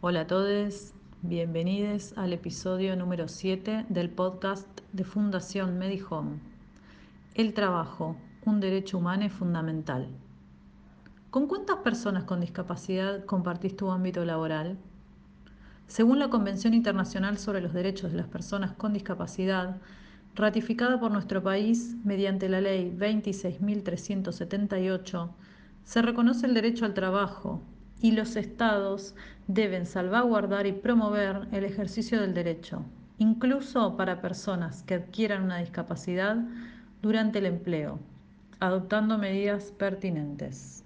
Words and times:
Hola 0.00 0.20
a 0.20 0.26
todos, 0.28 0.92
bienvenidos 1.22 2.16
al 2.16 2.32
episodio 2.32 2.94
número 2.94 3.26
7 3.26 3.86
del 3.88 4.10
podcast 4.10 4.68
de 4.92 5.02
Fundación 5.02 5.76
Medihome. 5.76 6.38
El 7.34 7.52
trabajo, 7.52 8.16
un 8.46 8.60
derecho 8.60 8.98
humano 8.98 9.28
fundamental. 9.28 10.06
¿Con 11.30 11.48
cuántas 11.48 11.78
personas 11.78 12.22
con 12.22 12.40
discapacidad 12.40 13.24
compartís 13.24 13.76
tu 13.76 13.90
ámbito 13.90 14.24
laboral? 14.24 14.78
Según 15.88 16.20
la 16.20 16.30
Convención 16.30 16.74
Internacional 16.74 17.36
sobre 17.36 17.60
los 17.60 17.72
Derechos 17.72 18.12
de 18.12 18.18
las 18.18 18.28
Personas 18.28 18.74
con 18.74 18.92
Discapacidad, 18.92 19.80
ratificada 20.36 21.00
por 21.00 21.10
nuestro 21.10 21.42
país 21.42 21.96
mediante 22.04 22.48
la 22.48 22.60
Ley 22.60 22.96
26.378, 22.96 25.28
se 25.82 26.02
reconoce 26.02 26.46
el 26.46 26.54
derecho 26.54 26.84
al 26.84 26.94
trabajo 26.94 27.64
y 28.00 28.12
los 28.12 28.36
estados 28.36 29.14
deben 29.46 29.86
salvaguardar 29.86 30.66
y 30.66 30.72
promover 30.72 31.48
el 31.52 31.64
ejercicio 31.64 32.20
del 32.20 32.34
derecho, 32.34 32.84
incluso 33.18 33.96
para 33.96 34.20
personas 34.20 34.82
que 34.82 34.94
adquieran 34.94 35.42
una 35.44 35.58
discapacidad 35.58 36.36
durante 37.02 37.38
el 37.38 37.46
empleo, 37.46 37.98
adoptando 38.60 39.18
medidas 39.18 39.72
pertinentes. 39.72 40.84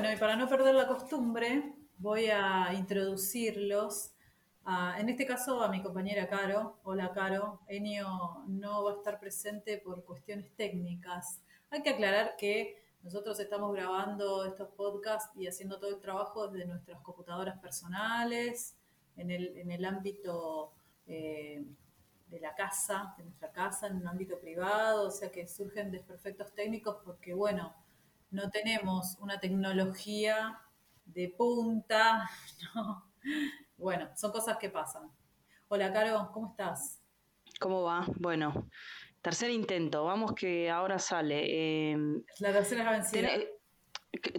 Bueno, 0.00 0.14
y 0.14 0.18
para 0.18 0.34
no 0.34 0.48
perder 0.48 0.74
la 0.74 0.86
costumbre, 0.86 1.74
voy 1.98 2.28
a 2.28 2.72
introducirlos, 2.72 4.12
en 4.98 5.10
este 5.10 5.26
caso 5.26 5.62
a 5.62 5.68
mi 5.68 5.82
compañera 5.82 6.26
Caro. 6.26 6.78
Hola 6.84 7.12
Caro, 7.12 7.60
Enio 7.68 8.08
no 8.46 8.82
va 8.82 8.92
a 8.92 8.94
estar 8.94 9.20
presente 9.20 9.76
por 9.76 10.02
cuestiones 10.06 10.56
técnicas. 10.56 11.42
Hay 11.68 11.82
que 11.82 11.90
aclarar 11.90 12.36
que 12.38 12.82
nosotros 13.02 13.38
estamos 13.40 13.74
grabando 13.74 14.46
estos 14.46 14.70
podcasts 14.70 15.36
y 15.36 15.46
haciendo 15.46 15.78
todo 15.78 15.90
el 15.90 16.00
trabajo 16.00 16.48
desde 16.48 16.66
nuestras 16.66 17.02
computadoras 17.02 17.58
personales, 17.58 18.76
en 19.18 19.30
el, 19.30 19.84
ámbito 19.84 20.72
eh, 21.08 21.62
de 22.28 22.40
la 22.40 22.54
casa, 22.54 23.14
de 23.18 23.24
nuestra 23.24 23.52
casa, 23.52 23.88
en 23.88 23.96
un 23.96 24.08
ámbito 24.08 24.38
privado, 24.38 25.08
o 25.08 25.10
sea 25.10 25.30
que 25.30 25.46
surgen 25.46 25.90
desperfectos 25.90 26.54
técnicos 26.54 26.96
porque, 27.04 27.34
bueno, 27.34 27.74
no 28.30 28.50
tenemos 28.50 29.16
una 29.20 29.38
tecnología 29.40 30.60
de 31.04 31.34
punta, 31.36 32.30
¿no? 32.74 33.10
Bueno, 33.76 34.08
son 34.16 34.30
cosas 34.30 34.58
que 34.58 34.70
pasan. 34.70 35.10
Hola, 35.68 35.92
Caro, 35.92 36.30
¿cómo 36.32 36.50
estás? 36.50 37.00
¿Cómo 37.58 37.82
va? 37.82 38.06
Bueno, 38.18 38.68
tercer 39.22 39.50
intento, 39.50 40.04
vamos 40.04 40.34
que 40.34 40.70
ahora 40.70 40.98
sale. 40.98 41.90
Em, 41.92 42.22
la 42.38 42.52
tercera 42.52 42.80
es 42.80 42.86
la 42.86 42.92
vencida. 42.92 43.28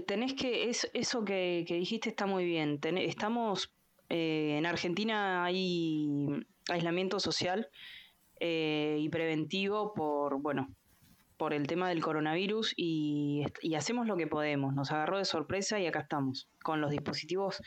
Tenés, 0.05 0.33
que, 0.33 0.69
eso 0.69 1.25
que, 1.25 1.65
dijiste 1.67 2.09
está 2.09 2.25
muy 2.25 2.45
bien. 2.45 2.79
estamos, 2.97 3.73
eh, 4.09 4.57
en 4.57 4.65
Argentina 4.65 5.45
hay 5.45 6.45
aislamiento 6.69 7.19
social 7.19 7.69
eh, 8.39 8.97
y 8.99 9.09
preventivo 9.09 9.93
por, 9.93 10.41
bueno, 10.41 10.75
por 11.41 11.55
el 11.55 11.65
tema 11.65 11.89
del 11.89 12.03
coronavirus 12.03 12.75
y, 12.77 13.43
hacemos 13.75 14.05
lo 14.05 14.15
que 14.15 14.27
podemos. 14.27 14.75
Nos 14.75 14.91
agarró 14.91 15.17
de 15.17 15.25
sorpresa 15.25 15.79
y 15.79 15.87
acá 15.87 16.01
estamos, 16.01 16.47
con 16.61 16.81
los 16.81 16.91
dispositivos. 16.91 17.63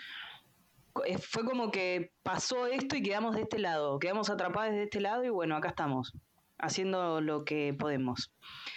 Eh, 1.05 1.19
fue 1.19 1.44
como 1.44 1.72
que 1.72 2.12
pasó 2.22 2.69
esto 2.69 2.95
y 2.95 3.02
quedamos 3.02 3.34
de 3.34 3.42
este 3.42 3.58
lado, 3.58 3.98
quedamos 3.98 4.30
atrapados 4.30 4.75
de 4.75 4.84
este 4.84 5.00
lado 5.00 5.25
y 5.25 5.28
bueno, 5.28 5.56
acá 5.56 5.70
estamos, 5.70 6.12
haciendo 6.56 7.20
lo 7.20 7.45
que 7.45 7.74
podemos. 7.77 8.30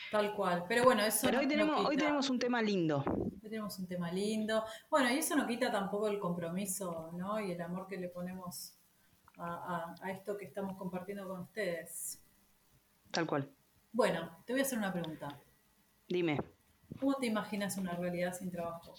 Tal 0.10 0.34
cual, 0.34 0.66
pero 0.68 0.84
bueno, 0.84 1.04
eso... 1.04 1.28
Pero 1.28 1.42
hoy, 1.42 1.48
tenemos, 1.48 1.86
hoy 1.86 1.96
tenemos 1.96 2.32
un 2.32 2.40
tema 2.40 2.64
lindo. 2.64 3.04
Hoy 3.06 3.52
tenemos 3.52 3.78
un 3.78 3.86
tema 3.86 4.12
lindo. 4.12 4.64
Bueno, 4.90 5.12
y 5.12 5.20
eso 5.20 5.36
no 5.36 5.46
quita 5.46 5.72
tampoco 5.72 6.08
el 6.08 6.18
compromiso, 6.18 7.12
¿no? 7.14 7.40
Y 7.40 7.52
el 7.52 7.62
amor 7.62 7.86
que 7.86 7.98
le 7.98 8.10
ponemos 8.10 8.74
a 9.38 9.94
esto 10.12 10.36
que 10.36 10.46
estamos 10.46 10.76
compartiendo 10.76 11.28
con 11.28 11.42
ustedes. 11.42 12.20
Tal 13.12 13.28
cual. 13.28 13.48
Bueno, 13.98 14.30
te 14.46 14.54
voy 14.54 14.60
a 14.60 14.64
hacer 14.64 14.78
una 14.78 14.94
pregunta. 14.94 15.42
Dime. 16.08 16.38
¿Cómo 17.00 17.16
te 17.16 17.26
imaginas 17.26 17.80
una 17.80 17.96
realidad 17.96 18.32
sin 18.32 18.52
trabajo? 18.52 18.94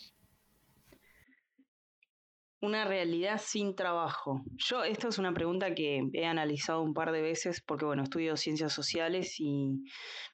Una 2.60 2.84
realidad 2.84 3.40
sin 3.40 3.76
trabajo. 3.76 4.42
Yo, 4.56 4.82
esta 4.82 5.06
es 5.06 5.18
una 5.18 5.32
pregunta 5.32 5.72
que 5.72 6.02
he 6.14 6.26
analizado 6.26 6.82
un 6.82 6.94
par 6.94 7.12
de 7.12 7.22
veces 7.22 7.62
porque, 7.64 7.84
bueno, 7.84 8.02
estudio 8.02 8.36
ciencias 8.36 8.72
sociales 8.72 9.36
y 9.38 9.84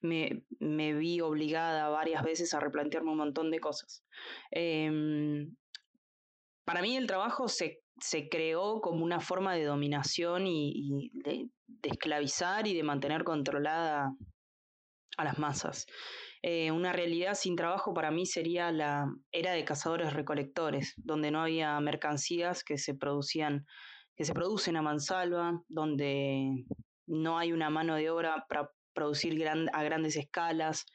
me, 0.00 0.42
vi 0.58 1.20
obligada 1.20 1.91
varias 1.91 2.22
veces 2.22 2.54
a 2.54 2.60
replantearme 2.60 3.10
un 3.10 3.19
montón 3.19 3.50
de 3.50 3.60
cosas. 3.60 4.03
Em, 4.50 5.54
para 6.64 6.80
mí 6.80 6.97
el 6.97 7.06
trabajo 7.06 7.48
se, 7.48 7.82
creó 8.30 8.80
como 8.80 9.04
una 9.04 9.20
forma 9.20 9.54
de 9.54 9.64
dominación 9.64 10.47
y, 10.47 11.10
de, 11.22 11.50
esclavizar 11.82 12.66
y 12.66 12.74
de 12.74 12.82
mantener 12.82 13.24
controlada 13.24 14.16
a 15.16 15.25
las 15.25 15.38
masas. 15.38 15.86
Eh, 16.42 16.70
una 16.70 16.92
realidad 16.92 17.34
sin 17.34 17.56
trabajo 17.56 17.94
para 17.94 18.10
mí 18.10 18.26
sería 18.26 18.70
la 18.70 19.06
era 19.32 19.52
de 19.52 19.64
cazadores-recolectores, 19.64 20.94
donde 20.97 21.30
no 21.30 21.41
había 21.41 21.78
mercancías 21.80 22.64
que 22.64 22.76
se 22.76 22.94
producían, 22.94 23.66
que 24.16 24.24
se 24.24 24.34
producen 24.34 24.76
a 24.76 24.82
mansalva, 24.82 25.62
donde 25.69 26.66
no 27.06 27.38
hay 27.38 27.53
una 27.53 27.70
mano 27.70 27.94
de 27.97 28.10
obra 28.10 28.44
para 28.48 28.70
producir 28.92 29.48
a 29.48 29.82
grandes 29.82 30.16
escalas, 30.16 30.86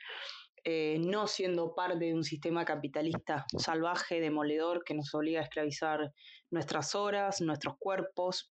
eh, 0.63 0.97
no 1.00 1.28
siendo 1.28 1.74
parte 1.74 1.97
de 1.97 2.13
un 2.13 2.24
sistema 2.24 2.66
capitalista 2.66 3.46
salvaje, 3.58 4.19
demoledor, 4.19 4.84
que 4.84 4.94
nos 4.94 5.13
obliga 5.13 5.40
a 5.40 5.44
esclavizar 5.44 6.12
nuestras 6.52 6.96
horas, 6.96 7.41
nuestros 7.41 7.75
cuerpos. 7.79 8.52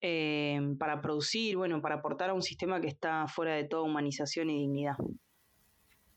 Em, 0.00 0.78
para 0.78 1.00
producir, 1.00 1.56
bueno, 1.56 1.82
para 1.82 1.96
aportar 1.96 2.30
a 2.30 2.34
un 2.34 2.42
sistema 2.42 2.80
que 2.80 2.86
está 2.86 3.26
fuera 3.26 3.54
de 3.54 3.64
toda 3.64 3.82
humanización 3.82 4.48
y 4.48 4.60
dignidad. 4.60 4.96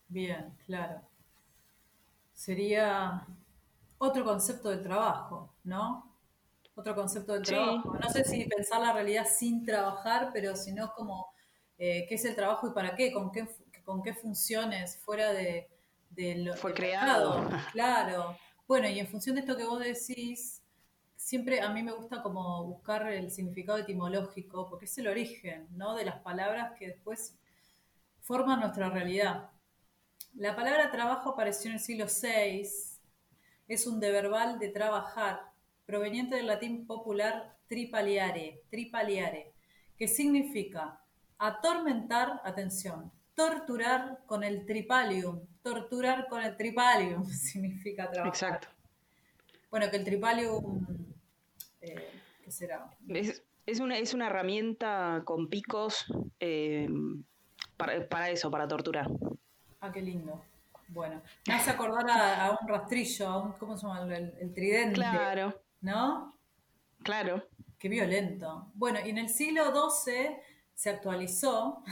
Bien, 0.07 0.55
claro. 0.65 1.01
Sería 2.31 3.25
otro 3.97 4.23
concepto 4.23 4.69
de 4.69 4.77
trabajo, 4.77 5.55
¿no? 5.63 6.15
Otro 6.75 6.93
concepto 6.93 7.33
de 7.33 7.41
trabajo. 7.41 7.97
No 7.99 8.09
sé 8.09 8.23
si 8.23 8.45
pensar 8.45 8.81
la 8.81 8.93
realidad 8.93 9.25
sin 9.27 9.65
trabajar, 9.65 10.29
pero 10.31 10.55
sino 10.55 10.93
como 10.93 11.33
eh, 11.79 12.05
qué 12.07 12.15
es 12.15 12.25
el 12.25 12.35
trabajo 12.35 12.67
y 12.67 12.73
para 12.73 12.95
qué, 12.95 13.11
con 13.11 13.31
qué, 13.31 13.47
con 13.83 14.03
qué 14.03 14.13
funciones 14.13 14.99
fuera 15.03 15.33
de, 15.33 15.69
lo 16.15 16.55
Fue 16.55 16.73
creado. 16.73 17.49
Claro. 17.71 18.37
Bueno, 18.67 18.87
y 18.87 18.99
en 18.99 19.07
función 19.07 19.35
de 19.35 19.41
esto 19.41 19.57
que 19.57 19.65
vos 19.65 19.79
decís, 19.79 20.60
siempre 21.21 21.61
a 21.61 21.69
mí 21.69 21.83
me 21.83 21.91
gusta 21.91 22.23
como 22.23 22.65
buscar 22.65 23.07
el 23.11 23.29
significado 23.29 23.77
etimológico, 23.77 24.67
porque 24.67 24.85
es 24.85 24.97
el 24.97 25.07
origen, 25.07 25.67
¿no? 25.77 25.95
De 25.95 26.03
las 26.03 26.19
palabras 26.19 26.73
que 26.77 26.87
después 26.87 27.37
forman 28.21 28.59
nuestra 28.59 28.89
realidad. 28.89 29.51
La 30.33 30.55
palabra 30.55 30.91
trabajo 30.91 31.29
apareció 31.29 31.69
en 31.69 31.75
el 31.75 31.79
siglo 31.79 32.05
VI, 32.05 32.67
es 33.67 33.87
un 33.87 33.99
deverbal 33.99 34.57
de 34.57 34.69
trabajar, 34.69 35.51
proveniente 35.85 36.37
del 36.37 36.47
latín 36.47 36.87
popular 36.87 37.55
tripaliare, 37.67 38.63
tripaliare, 38.69 39.53
que 39.97 40.07
significa 40.07 41.01
atormentar, 41.37 42.41
atención, 42.43 43.11
torturar 43.35 44.23
con 44.25 44.43
el 44.43 44.65
tripalium, 44.65 45.45
torturar 45.61 46.27
con 46.27 46.41
el 46.41 46.57
tripalium 46.57 47.25
significa 47.29 48.09
trabajar. 48.09 48.33
Exacto. 48.33 48.67
Bueno, 49.69 49.89
que 49.89 49.97
el 49.97 50.03
tripalium 50.03 51.00
eh, 51.81 52.09
¿Qué 52.43 52.51
será? 52.51 52.89
Es, 53.65 53.79
una, 53.79 53.97
es 53.97 54.13
una 54.13 54.27
herramienta 54.27 55.23
con 55.25 55.49
picos 55.49 56.05
eh, 56.39 56.87
para, 57.77 58.29
eso, 58.29 58.51
para 58.51 58.67
torturar. 58.67 59.07
Ah, 59.79 59.91
qué 59.91 60.01
lindo. 60.01 60.43
Bueno, 60.89 61.21
me 61.47 61.53
hace 61.53 61.71
acordar 61.71 62.05
a, 62.09 62.57
un 62.59 62.67
rastrillo, 62.67 63.27
a 63.27 63.37
un, 63.37 63.53
¿cómo 63.53 63.77
se 63.77 63.87
llama? 63.87 64.15
El, 64.15 64.53
tridente. 64.53 64.95
Claro. 64.95 65.61
¿No? 65.79 66.37
Claro. 67.03 67.47
Qué 67.79 67.87
violento. 67.89 68.67
Bueno, 68.73 68.99
y 69.03 69.09
en 69.09 69.17
el 69.17 69.29
siglo 69.29 69.71
XII 69.71 70.37
se 70.75 70.89
actualizó 70.89 71.83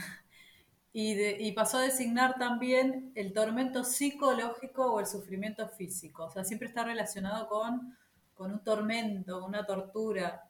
y, 0.92 1.18
y, 1.20 1.52
pasó 1.52 1.78
a 1.78 1.82
designar 1.82 2.36
también 2.38 3.10
el 3.14 3.32
tormento 3.32 3.84
psicológico 3.84 4.92
o 4.92 5.00
el 5.00 5.06
sufrimiento 5.06 5.68
físico. 5.68 6.26
O 6.26 6.30
sea, 6.30 6.44
siempre 6.44 6.68
está 6.68 6.84
relacionado 6.84 7.48
con 7.48 7.96
con 8.40 8.52
un 8.52 8.64
tormento, 8.64 9.44
una 9.44 9.66
tortura. 9.66 10.48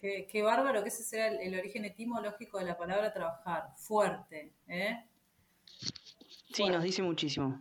Qué, 0.00 0.40
bárbaro 0.40 0.84
que 0.84 0.90
ese 0.90 1.02
sea 1.02 1.26
el, 1.26 1.58
origen 1.58 1.84
etimológico 1.84 2.60
de 2.60 2.64
la 2.64 2.78
palabra 2.78 3.12
trabajar, 3.12 3.72
fuerte. 3.76 4.52
¿eh? 4.68 5.04
Sí, 6.52 6.68
nos 6.68 6.84
dice 6.84 7.02
muchísimo. 7.02 7.60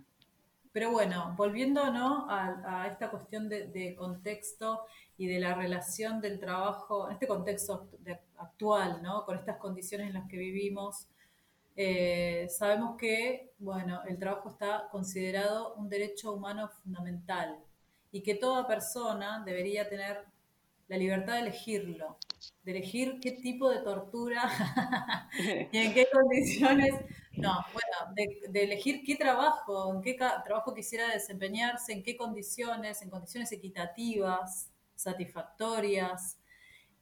pero 0.72 0.92
bueno, 0.92 1.34
volviendo 1.36 1.92
¿no? 1.92 2.28
a, 2.30 2.88
esta 2.88 3.10
cuestión 3.10 3.50
de, 3.50 3.96
contexto 3.98 4.86
y 5.18 5.26
de 5.26 5.40
la 5.40 5.56
relación 5.56 6.22
del 6.22 6.40
trabajo, 6.40 7.08
en 7.08 7.14
este 7.14 7.26
contexto 7.26 7.90
actual, 8.38 9.02
¿no? 9.02 9.26
con 9.26 9.40
estas 9.40 9.58
condiciones 9.58 10.10
en 10.10 10.14
las 10.14 10.30
que 10.30 10.38
vivimos, 10.38 11.08
eh, 11.76 12.46
sabemos 12.48 12.96
que 12.96 13.54
bueno, 13.58 14.04
el 14.08 14.20
trabajo 14.20 14.52
está 14.52 14.88
considerado 14.92 15.74
un 15.74 15.90
derecho 15.90 16.32
humano 16.32 16.70
fundamental 16.70 17.58
y 18.14 18.22
que 18.22 18.36
toda 18.36 18.66
persona 18.68 19.44
debería 19.44 19.90
tener 19.90 20.24
la 20.88 20.98
libertad 20.98 21.34
de 21.34 21.40
elegirlo, 21.40 22.20
de 22.64 22.72
elegir 22.72 23.20
qué 23.20 23.32
tipo 23.32 23.70
de 23.70 23.80
tortura 23.80 24.44
y 25.72 25.78
en 25.78 25.94
qué 25.94 26.08
condiciones. 26.14 26.94
No, 27.36 27.66
bueno, 27.74 28.14
de, 28.16 28.64
elegir 28.64 29.02
qué 29.04 29.16
trabajo, 29.16 29.92
en 29.96 30.02
qué 30.04 30.14
trabajo 30.14 30.76
quisiera 30.76 31.10
desempeñarse, 31.10 31.92
en 31.92 32.04
qué 32.04 32.16
condiciones, 32.16 33.02
en 33.02 33.10
condiciones 33.10 33.52
equitativas, 33.52 34.70
satisfactorias, 34.96 36.38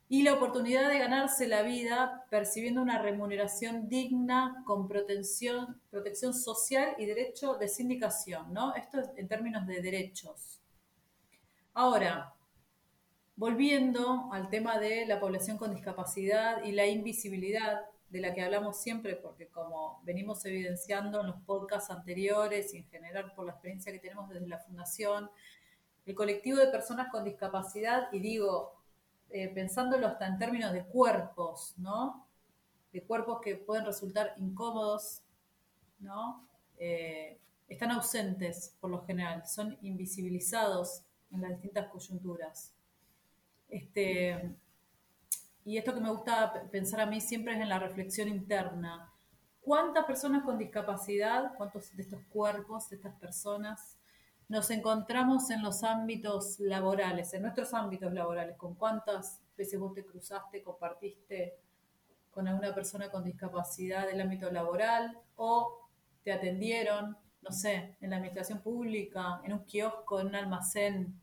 y 0.07 0.23
la 0.23 0.33
oportunidad 0.33 0.89
de 0.89 0.99
ganarse 0.99 1.47
la 1.47 1.61
vida 1.61 2.25
percibiendo 2.29 2.81
una 2.81 3.01
remuneración 3.01 3.89
digna 3.89 4.63
con 4.65 4.87
protección, 4.87 5.81
protección 5.89 6.33
social 6.33 6.95
y 6.97 7.05
derecho 7.05 7.55
de 7.55 7.67
sindicación, 7.67 8.53
¿no? 8.53 8.73
Esto 8.75 9.01
en 9.17 9.27
términos 9.27 9.67
de 9.67 9.81
derechos. 9.81 10.60
Ahora, 11.73 12.33
volviendo 13.37 14.29
al 14.33 14.49
tema 14.49 14.77
de 14.77 15.05
la 15.05 15.21
población 15.21 15.57
con 15.57 15.73
discapacidad 15.73 16.63
y 16.63 16.73
la 16.73 16.85
invisibilidad 16.85 17.85
de 18.09 18.19
la 18.19 18.33
que 18.33 18.41
hablamos 18.41 18.81
siempre, 18.81 19.15
porque 19.15 19.47
como 19.47 20.01
venimos 20.03 20.43
evidenciando 20.45 21.21
en 21.21 21.27
los 21.27 21.41
podcasts 21.43 21.89
anteriores 21.89 22.73
y 22.73 22.77
en 22.77 22.89
general 22.89 23.33
por 23.33 23.45
la 23.45 23.53
experiencia 23.53 23.93
que 23.93 23.99
tenemos 23.99 24.29
desde 24.29 24.47
la 24.47 24.59
Fundación, 24.59 25.31
el 26.05 26.13
colectivo 26.13 26.57
de 26.57 26.67
personas 26.67 27.09
con 27.09 27.23
discapacidad, 27.23 28.09
y 28.11 28.19
digo, 28.19 28.75
eh, 29.29 29.47
pensándolo 29.47 30.07
hasta 30.07 30.27
en 30.27 30.37
términos 30.37 30.73
de 30.73 30.83
cuerpos, 30.83 31.73
¿no? 31.77 32.27
De 32.91 33.01
cuerpos 33.01 33.39
que 33.41 33.55
pueden 33.55 33.85
resultar 33.85 34.33
incómodos, 34.35 35.21
¿no? 35.99 36.45
Eh, 36.77 37.39
están 37.69 37.91
ausentes 37.91 38.75
por 38.81 38.91
lo 38.91 39.05
general, 39.05 39.47
son 39.47 39.77
invisibilizados 39.81 41.03
en 41.31 41.41
las 41.41 41.51
distintas 41.51 41.87
coyunturas. 41.87 42.73
Este, 43.69 44.55
y 45.63 45.77
esto 45.77 45.93
que 45.93 46.01
me 46.01 46.09
gusta 46.09 46.67
pensar 46.71 47.01
a 47.01 47.05
mí 47.05 47.21
siempre 47.21 47.53
es 47.53 47.61
en 47.61 47.69
la 47.69 47.79
reflexión 47.79 48.27
interna. 48.27 49.11
¿Cuántas 49.61 50.05
personas 50.05 50.43
con 50.43 50.57
discapacidad, 50.57 51.53
cuántos 51.55 51.95
de 51.95 52.01
estos 52.01 52.21
cuerpos, 52.29 52.89
de 52.89 52.95
estas 52.95 53.15
personas, 53.15 53.97
nos 54.49 54.69
encontramos 54.71 55.49
en 55.51 55.61
los 55.61 55.83
ámbitos 55.83 56.59
laborales, 56.59 57.33
en 57.33 57.43
nuestros 57.43 57.73
ámbitos 57.73 58.11
laborales? 58.11 58.57
¿Con 58.57 58.75
cuántas 58.75 59.39
veces 59.55 59.79
vos 59.79 59.93
te 59.93 60.03
cruzaste, 60.03 60.63
compartiste 60.63 61.59
con 62.31 62.47
alguna 62.47 62.73
persona 62.73 63.11
con 63.11 63.23
discapacidad 63.23 64.07
del 64.07 64.21
ámbito 64.21 64.49
laboral 64.49 65.17
o 65.35 65.87
te 66.23 66.31
atendieron, 66.31 67.17
no 67.41 67.51
sé, 67.51 67.95
en 68.01 68.09
la 68.09 68.15
administración 68.17 68.61
pública, 68.61 69.41
en 69.43 69.53
un 69.53 69.65
kiosco, 69.65 70.19
en 70.19 70.27
un 70.27 70.35
almacén, 70.35 71.20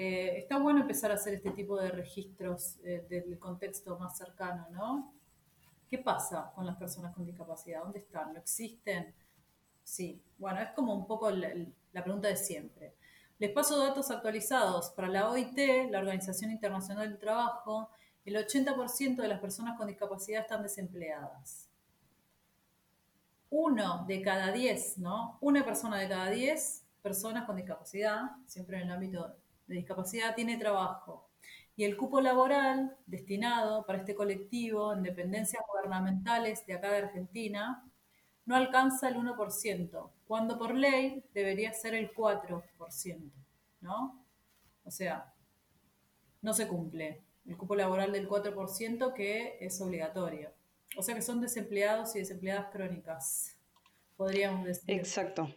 eh, 0.00 0.38
está 0.38 0.60
bueno 0.60 0.82
empezar 0.82 1.10
a 1.10 1.14
hacer 1.14 1.34
este 1.34 1.50
tipo 1.50 1.76
de 1.76 1.90
registros 1.90 2.76
eh, 2.84 3.04
del 3.10 3.36
contexto 3.36 3.98
más 3.98 4.16
cercano, 4.16 4.68
¿no? 4.70 5.12
¿Qué 5.88 5.98
pasa 5.98 6.52
con 6.54 6.64
las 6.64 6.76
personas 6.76 7.12
con 7.12 7.26
discapacidad? 7.26 7.82
¿Dónde 7.82 7.98
están? 7.98 8.32
¿No 8.32 8.38
existen? 8.38 9.12
Sí, 9.82 10.22
bueno, 10.38 10.60
es 10.60 10.70
como 10.70 10.94
un 10.94 11.04
poco 11.04 11.32
la, 11.32 11.52
la 11.90 12.04
pregunta 12.04 12.28
de 12.28 12.36
siempre. 12.36 12.94
Les 13.40 13.50
paso 13.50 13.76
datos 13.76 14.08
actualizados. 14.12 14.90
Para 14.90 15.08
la 15.08 15.30
OIT, 15.30 15.90
la 15.90 15.98
Organización 15.98 16.52
Internacional 16.52 17.08
del 17.08 17.18
Trabajo, 17.18 17.90
el 18.24 18.36
80% 18.36 19.16
de 19.16 19.26
las 19.26 19.40
personas 19.40 19.76
con 19.76 19.88
discapacidad 19.88 20.42
están 20.42 20.62
desempleadas. 20.62 21.68
Uno 23.50 24.04
de 24.06 24.22
cada 24.22 24.52
diez, 24.52 24.96
¿no? 24.96 25.38
Una 25.40 25.64
persona 25.64 25.98
de 25.98 26.08
cada 26.08 26.30
diez 26.30 26.84
personas 27.02 27.46
con 27.46 27.56
discapacidad, 27.56 28.36
siempre 28.46 28.76
en 28.76 28.84
el 28.84 28.92
ámbito 28.92 29.36
de 29.68 29.76
discapacidad 29.76 30.34
tiene 30.34 30.56
trabajo 30.56 31.28
y 31.78 31.84
el 31.84 31.96
cupo 31.96 32.20
laboral 32.20 32.96
destinado 33.06 33.86
para 33.86 33.98
este 33.98 34.16
colectivo 34.16 34.92
en 34.92 35.04
dependencias 35.04 35.62
gubernamentales 35.70 36.66
de 36.66 36.74
acá 36.74 36.90
de 36.90 36.98
Argentina 36.98 37.88
no 38.46 38.56
alcanza 38.56 39.08
el 39.08 39.14
1%, 39.14 40.10
cuando 40.26 40.58
por 40.58 40.74
ley 40.74 41.22
debería 41.32 41.72
ser 41.72 41.94
el 41.94 42.12
4%, 42.12 43.30
¿no? 43.80 44.26
O 44.84 44.90
sea, 44.90 45.32
no 46.42 46.52
se 46.52 46.66
cumple 46.66 47.22
el 47.46 47.56
cupo 47.56 47.76
laboral 47.76 48.10
del 48.10 48.28
4% 48.28 49.14
que 49.14 49.58
es 49.60 49.80
obligatorio. 49.80 50.50
O 50.96 51.02
sea 51.02 51.14
que 51.14 51.22
son 51.22 51.40
desempleados 51.40 52.16
y 52.16 52.18
desempleadas 52.18 52.72
crónicas, 52.72 53.56
podríamos 54.16 54.64
decir. 54.64 54.98
Exacto. 54.98 55.54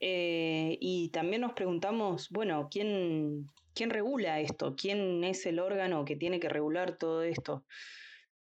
Eh, 0.00 0.78
y 0.80 1.10
también 1.10 1.42
nos 1.42 1.52
preguntamos, 1.52 2.30
bueno, 2.30 2.68
¿quién, 2.70 3.46
¿quién 3.74 3.90
regula 3.90 4.40
esto? 4.40 4.74
¿Quién 4.74 5.22
es 5.24 5.44
el 5.44 5.58
órgano 5.58 6.04
que 6.06 6.16
tiene 6.16 6.40
que 6.40 6.48
regular 6.48 6.96
todo 6.96 7.22
esto? 7.22 7.64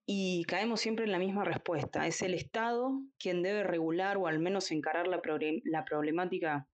Y 0.05 0.45
caemos 0.45 0.81
siempre 0.81 1.05
en 1.05 1.13
la 1.13 1.19
misma 1.19 1.45
respuesta. 1.45 2.07
Es 2.07 2.21
el 2.23 2.35
Estado 2.35 3.01
quien 3.19 3.43
debe 3.43 3.63
regular 3.63 4.17
o 4.17 4.27
al 4.27 4.41
menos 4.41 4.71
encarar 4.73 5.07
la, 5.07 5.21
la 5.65 5.85
problemática 5.85 6.69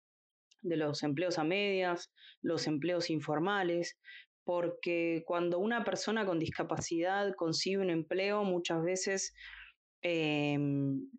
de 0.61 0.77
los 0.77 1.03
empleos 1.03 1.39
a 1.39 1.43
medias, 1.43 2.11
los 2.41 2.67
empleos 2.67 3.09
informales, 3.09 3.97
porque 4.43 5.23
cuando 5.25 5.59
una 5.59 5.83
persona 5.83 6.25
con 6.25 6.39
discapacidad 6.39 7.33
consigue 7.35 7.77
un 7.77 7.89
empleo, 7.89 8.43
muchas 8.43 8.83
veces 8.83 9.33
Em, 10.01 11.09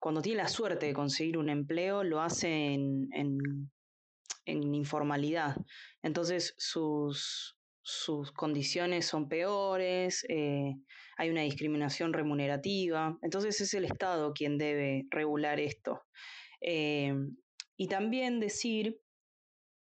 cuando 0.00 0.20
tiene 0.20 0.42
la 0.42 0.48
suerte 0.48 0.86
de 0.86 0.92
conseguir 0.92 1.38
un 1.38 1.48
empleo, 1.48 2.02
lo 2.02 2.20
hace 2.20 2.74
en, 2.74 3.70
informalidad. 4.46 5.56
Entonces 6.02 6.54
sus, 6.56 7.56
sus, 7.82 8.32
condiciones 8.32 9.06
son 9.06 9.28
peores, 9.28 10.24
eh, 10.28 10.76
hay 11.16 11.30
una 11.30 11.42
discriminación 11.42 12.12
remunerativa. 12.12 13.18
Entonces 13.22 13.60
es 13.60 13.74
el 13.74 13.84
Estado 13.84 14.32
quien 14.32 14.58
debe 14.58 15.06
regular 15.10 15.60
esto. 15.60 16.02
Em, 16.60 17.36
y 17.76 17.88
también 17.88 18.40
decir 18.40 19.00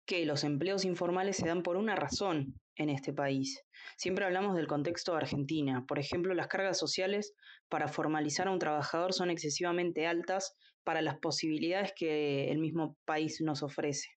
que 0.07 0.27
los 0.27 0.45
empleos 0.45 0.85
informales 0.85 1.37
se 1.37 1.47
dan 1.47 1.63
por 1.63 1.77
una 1.77 1.97
razón 1.97 2.61
en 2.77 2.91
este 2.91 3.13
país. 3.13 3.63
Siempre 3.97 4.25
hablamos 4.25 4.57
del 4.57 4.67
contexto 4.67 5.13
de 5.13 5.19
Argentina. 5.19 5.85
Por 5.87 5.99
ejemplo, 5.99 6.35
las 6.35 6.49
cargas 6.49 6.79
sociales 6.79 7.35
para 7.69 7.89
formalizar 7.89 8.49
a 8.49 8.51
un 8.51 8.59
trabajador 8.59 9.13
son 9.13 9.31
excesivamente 9.31 10.07
altas 10.07 10.57
para 10.83 11.01
las 11.01 11.19
posibilidades 11.19 11.93
que 11.97 12.51
el 12.51 12.59
mismo 12.59 12.97
país 13.05 13.41
nos 13.41 13.63
ofrece. 13.63 14.09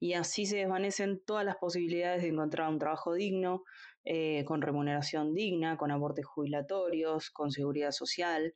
Y 0.00 0.14
así 0.14 0.46
se 0.46 0.56
desvanecen 0.56 1.20
todas 1.24 1.44
las 1.44 1.56
posibilidades 1.56 2.22
de 2.22 2.28
encontrar 2.28 2.70
un 2.70 2.78
trabajo 2.78 3.12
digno, 3.12 3.62
eh, 4.04 4.44
con 4.46 4.62
remuneración 4.62 5.34
digna, 5.34 5.76
con 5.76 5.90
aportes 5.90 6.24
jubilatorios, 6.24 7.30
con 7.30 7.50
seguridad 7.50 7.90
social. 7.90 8.54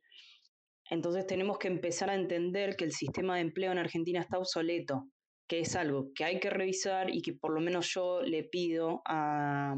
Entonces 0.89 1.27
tenemos 1.27 1.59
que 1.59 1.67
empezar 1.67 2.09
a 2.09 2.15
entender 2.15 2.75
que 2.75 2.85
el 2.85 2.91
sistema 2.91 3.35
de 3.35 3.41
empleo 3.41 3.71
en 3.71 3.77
Argentina 3.77 4.19
está 4.21 4.39
obsoleto, 4.39 5.07
que 5.47 5.59
es 5.59 5.75
algo 5.75 6.11
que 6.13 6.25
hay 6.25 6.39
que 6.39 6.49
revisar 6.49 7.09
y 7.09 7.21
que 7.21 7.33
por 7.33 7.53
lo 7.53 7.61
menos 7.61 7.93
yo 7.93 8.21
le 8.21 8.43
pido 8.43 9.01
a, 9.05 9.75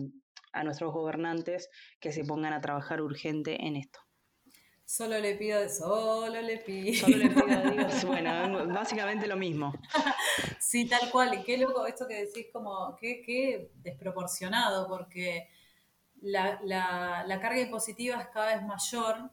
a 0.54 0.64
nuestros 0.64 0.94
gobernantes 0.94 1.70
que 2.00 2.12
se 2.12 2.24
pongan 2.24 2.54
a 2.54 2.62
trabajar 2.62 3.02
urgente 3.02 3.66
en 3.66 3.76
esto. 3.76 4.00
Solo 4.88 5.20
le 5.20 5.36
pido, 5.36 5.68
solo 5.68 6.42
le 6.42 6.60
pido. 6.60 6.94
Solo 6.94 7.18
le 7.18 7.30
pido 7.30 7.60
a 7.60 7.72
Dios. 7.72 8.04
Bueno, 8.06 8.68
básicamente 8.74 9.28
lo 9.28 9.36
mismo. 9.36 9.74
Sí, 10.60 10.88
tal 10.88 11.12
cual. 11.12 11.34
Y 11.34 11.44
qué 11.44 11.58
loco 11.58 11.86
esto 11.86 12.08
que 12.08 12.26
decís, 12.26 12.48
como 12.54 12.96
qué, 12.96 13.22
qué 13.22 13.70
desproporcionado, 13.84 14.88
porque 14.88 15.50
la, 16.22 16.62
la, 16.64 17.40
carga 17.42 17.60
impositiva 17.60 18.22
es 18.22 18.28
cada 18.30 18.56
vez 18.56 18.66
mayor 18.66 19.30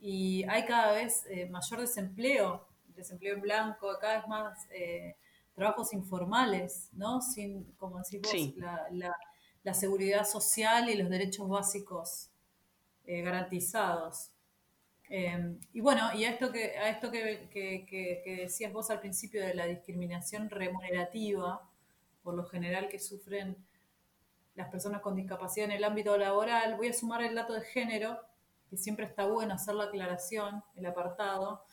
y 0.00 0.44
hay 0.48 0.64
cada 0.64 0.92
vez 0.92 1.26
eh, 1.28 1.46
mayor 1.50 1.80
desempleo, 1.80 2.66
desempleo 2.88 3.34
en 3.34 3.42
blanco, 3.42 3.98
cada 4.00 4.16
vez 4.16 4.28
más 4.28 4.66
eh, 4.70 5.16
trabajos 5.60 5.92
informales, 5.92 6.88
¿no? 6.94 7.20
Sin, 7.20 7.64
como 7.72 7.98
decís 7.98 8.22
vos, 8.22 8.56
la, 8.92 9.14
la, 9.62 9.74
seguridad 9.74 10.26
social 10.26 10.88
y 10.88 10.94
los 10.96 11.10
derechos 11.10 11.46
básicos 11.50 12.30
eh, 13.04 13.20
garantizados. 13.20 14.30
Em, 15.10 15.60
y 15.74 15.82
bueno, 15.82 16.14
y 16.14 16.24
a 16.24 16.30
esto, 16.30 16.50
que, 16.50 16.78
a 16.78 16.88
esto 16.88 17.10
que, 17.10 18.38
decías 18.40 18.72
vos 18.72 18.90
al 18.90 19.00
principio 19.00 19.44
de 19.44 19.52
la 19.52 19.66
discriminación 19.66 20.48
remunerativa, 20.48 21.68
por 22.22 22.32
lo 22.32 22.46
general 22.46 22.88
que 22.88 22.98
sufren 22.98 23.54
las 24.54 24.70
personas 24.70 25.02
con 25.02 25.14
discapacidad 25.14 25.66
en 25.66 25.72
el 25.72 25.84
ámbito 25.84 26.16
laboral, 26.16 26.78
voy 26.78 26.88
a 26.88 26.94
sumar 26.94 27.22
el 27.22 27.34
dato 27.34 27.52
de 27.52 27.60
género, 27.60 28.18
que 28.70 28.78
siempre 28.78 29.04
está 29.04 29.26
bueno 29.26 29.52
hacer 29.52 29.74
la 29.74 29.84
aclaración, 29.84 30.64
el 30.74 30.86
apartado. 30.86 31.64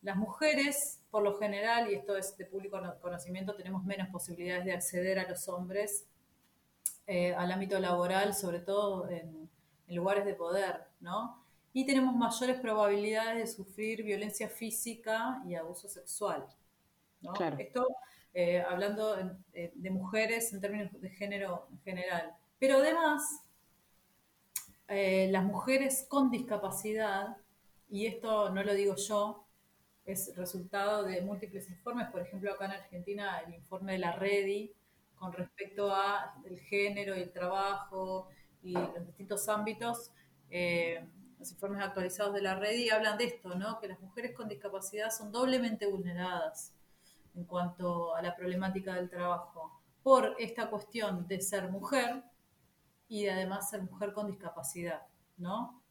Las 0.00 0.16
mujeres 0.16 1.00
por 1.16 1.22
lo 1.22 1.38
general, 1.38 1.90
y 1.90 1.94
esto 1.94 2.14
es 2.14 2.36
de 2.36 2.44
público 2.44 2.78
conocimiento, 3.00 3.56
tenemos 3.56 3.82
menos 3.86 4.08
posibilidades 4.08 4.66
de 4.66 4.72
acceder 4.72 5.18
a 5.18 5.26
los 5.26 5.48
hombres 5.48 6.06
eh, 7.06 7.32
al 7.32 7.50
ámbito 7.50 7.80
laboral, 7.80 8.34
sobre 8.34 8.58
todo 8.58 9.08
en, 9.08 9.48
lugares 9.88 10.26
de 10.26 10.34
poder, 10.34 10.82
¿no? 11.00 11.42
Y 11.72 11.86
tenemos 11.86 12.14
mayores 12.14 12.60
probabilidades 12.60 13.38
de 13.38 13.46
sufrir 13.46 14.02
violencia 14.02 14.50
física 14.50 15.42
y 15.46 15.54
abuso 15.54 15.88
sexual. 15.88 16.46
¿no? 17.22 17.32
Esto 17.56 17.86
eh, 18.34 18.60
hablando 18.60 19.16
eh, 19.54 19.72
de 19.74 19.90
mujeres 19.90 20.52
en 20.52 20.60
términos 20.60 21.00
de 21.00 21.08
género 21.08 21.66
en 21.72 21.80
general. 21.80 22.34
Pero 22.58 22.76
además, 22.76 23.42
las 24.86 25.44
mujeres 25.44 26.04
con 26.10 26.30
discapacidad, 26.30 27.38
y 27.88 28.04
esto 28.04 28.50
no 28.50 28.62
lo 28.62 28.74
digo 28.74 28.96
yo, 28.96 29.45
es 30.06 30.34
resultado 30.36 31.02
de 31.02 31.20
múltiples 31.20 31.68
informes, 31.68 32.08
por 32.10 32.22
ejemplo, 32.22 32.52
acá 32.52 32.66
en 32.66 32.72
Argentina 32.72 33.40
el 33.40 33.54
informe 33.54 33.92
de 33.92 33.98
la 33.98 34.12
REDI 34.12 34.72
con 35.16 35.32
respecto 35.32 35.92
a 35.92 36.34
el 36.44 36.60
género 36.60 37.16
y 37.16 37.22
el 37.22 37.32
trabajo 37.32 38.28
y 38.62 38.72
los 38.72 39.04
distintos 39.06 39.48
ámbitos, 39.48 40.12
eh, 40.48 41.04
los 41.38 41.50
informes 41.50 41.82
actualizados 41.82 42.34
de 42.34 42.42
la 42.42 42.54
REDI 42.54 42.90
hablan 42.90 43.18
de 43.18 43.24
esto, 43.24 43.54
¿no? 43.56 43.80
que 43.80 43.88
las 43.88 44.00
mujeres 44.00 44.34
con 44.34 44.48
discapacidad 44.48 45.10
son 45.10 45.32
doblemente 45.32 45.86
vulneradas 45.86 46.72
en 47.34 47.44
cuanto 47.44 48.14
a 48.14 48.22
la 48.22 48.34
problemática 48.36 48.94
del 48.94 49.10
trabajo 49.10 49.82
por 50.02 50.36
esta 50.38 50.70
cuestión 50.70 51.26
de 51.26 51.40
ser 51.40 51.68
mujer 51.68 52.22
y 53.08 53.24
de 53.24 53.32
además 53.32 53.70
ser 53.70 53.82
mujer 53.82 54.12
con 54.12 54.28
discapacidad, 54.28 55.02
¿no? 55.36 55.82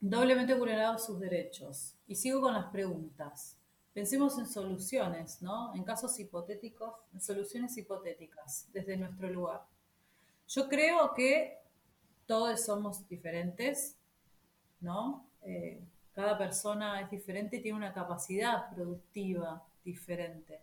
Doblemente 0.00 0.54
vulnerados 0.54 1.04
sus 1.04 1.18
derechos. 1.18 1.94
Y 2.06 2.14
sigo 2.14 2.40
con 2.40 2.54
las 2.54 2.66
preguntas. 2.66 3.56
Pensemos 3.92 4.38
en 4.38 4.46
soluciones, 4.46 5.42
¿no? 5.42 5.74
En 5.74 5.82
casos 5.82 6.18
hipotéticos, 6.20 6.94
en 7.12 7.20
soluciones 7.20 7.76
hipotéticas 7.76 8.68
desde 8.72 8.96
nuestro 8.96 9.28
lugar. 9.28 9.64
Yo 10.46 10.68
creo 10.68 11.12
que 11.14 11.58
todos 12.26 12.64
somos 12.64 13.08
diferentes, 13.08 13.96
¿no? 14.80 15.26
Eh, 15.42 15.82
cada 16.12 16.38
persona 16.38 17.00
es 17.00 17.10
diferente 17.10 17.56
y 17.56 17.62
tiene 17.62 17.78
una 17.78 17.92
capacidad 17.92 18.72
productiva 18.74 19.64
diferente. 19.84 20.60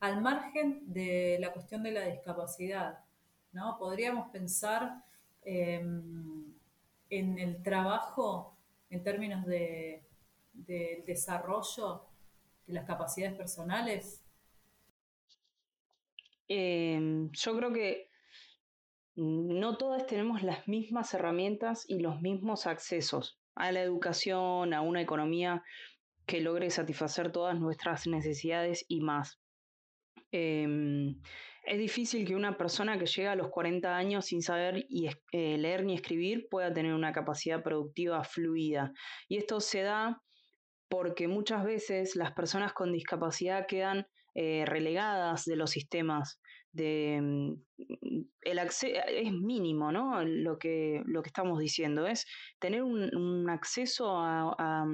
Al 0.00 0.20
margen 0.20 0.82
de 0.92 1.38
la 1.40 1.52
cuestión 1.52 1.82
de 1.82 1.92
la 1.92 2.04
discapacidad, 2.06 3.00
¿no? 3.52 3.78
Podríamos 3.78 4.30
pensar 4.30 5.02
em, 5.42 6.52
en 7.08 7.38
el 7.38 7.62
trabajo 7.62 8.55
en 8.90 9.02
términos 9.02 9.44
de, 9.46 10.04
desarrollo 11.06 12.06
de 12.66 12.72
las 12.72 12.86
capacidades 12.86 13.36
personales? 13.36 14.22
Em, 16.48 17.30
yo 17.32 17.56
creo 17.56 17.72
que 17.72 18.10
no 19.16 19.76
todas 19.76 20.06
tenemos 20.06 20.42
las 20.42 20.68
mismas 20.68 21.12
herramientas 21.14 21.84
y 21.88 22.00
los 22.00 22.20
mismos 22.20 22.66
accesos 22.66 23.38
a 23.54 23.72
la 23.72 23.82
educación, 23.82 24.74
a 24.74 24.82
una 24.82 25.00
economía 25.00 25.64
que 26.26 26.40
logre 26.40 26.70
satisfacer 26.70 27.32
todas 27.32 27.58
nuestras 27.58 28.06
necesidades 28.06 28.84
y 28.88 29.00
más. 29.00 29.40
Em, 30.38 31.18
es 31.64 31.78
difícil 31.78 32.26
que 32.26 32.36
una 32.36 32.56
persona 32.58 32.98
que 32.98 33.06
llega 33.06 33.32
a 33.32 33.36
los 33.36 33.48
40 33.48 33.96
años 33.96 34.26
sin 34.26 34.42
saber 34.42 34.86
eh, 35.32 35.58
leer 35.58 35.84
ni 35.84 35.94
escribir 35.94 36.46
pueda 36.50 36.72
tener 36.72 36.92
una 36.92 37.12
capacidad 37.12 37.62
productiva 37.62 38.22
fluida. 38.22 38.92
Y 39.28 39.38
esto 39.38 39.60
se 39.60 39.80
da 39.82 40.22
porque 40.88 41.26
muchas 41.26 41.64
veces 41.64 42.16
las 42.16 42.32
personas 42.32 42.72
con 42.74 42.92
discapacidad 42.92 43.66
quedan 43.66 44.06
eh, 44.34 44.64
relegadas 44.66 45.44
de 45.46 45.56
los 45.56 45.70
sistemas. 45.70 46.38
De, 46.70 47.18
mm, 47.22 47.54
el 48.42 48.58
es 48.58 49.32
mínimo, 49.32 49.90
¿no? 49.90 50.22
Lo 50.22 50.58
que, 50.58 51.02
lo 51.06 51.22
que 51.22 51.28
estamos 51.28 51.58
diciendo 51.58 52.06
es 52.06 52.26
tener 52.58 52.82
un, 52.82 53.48
acceso 53.48 54.10
a, 54.10 54.84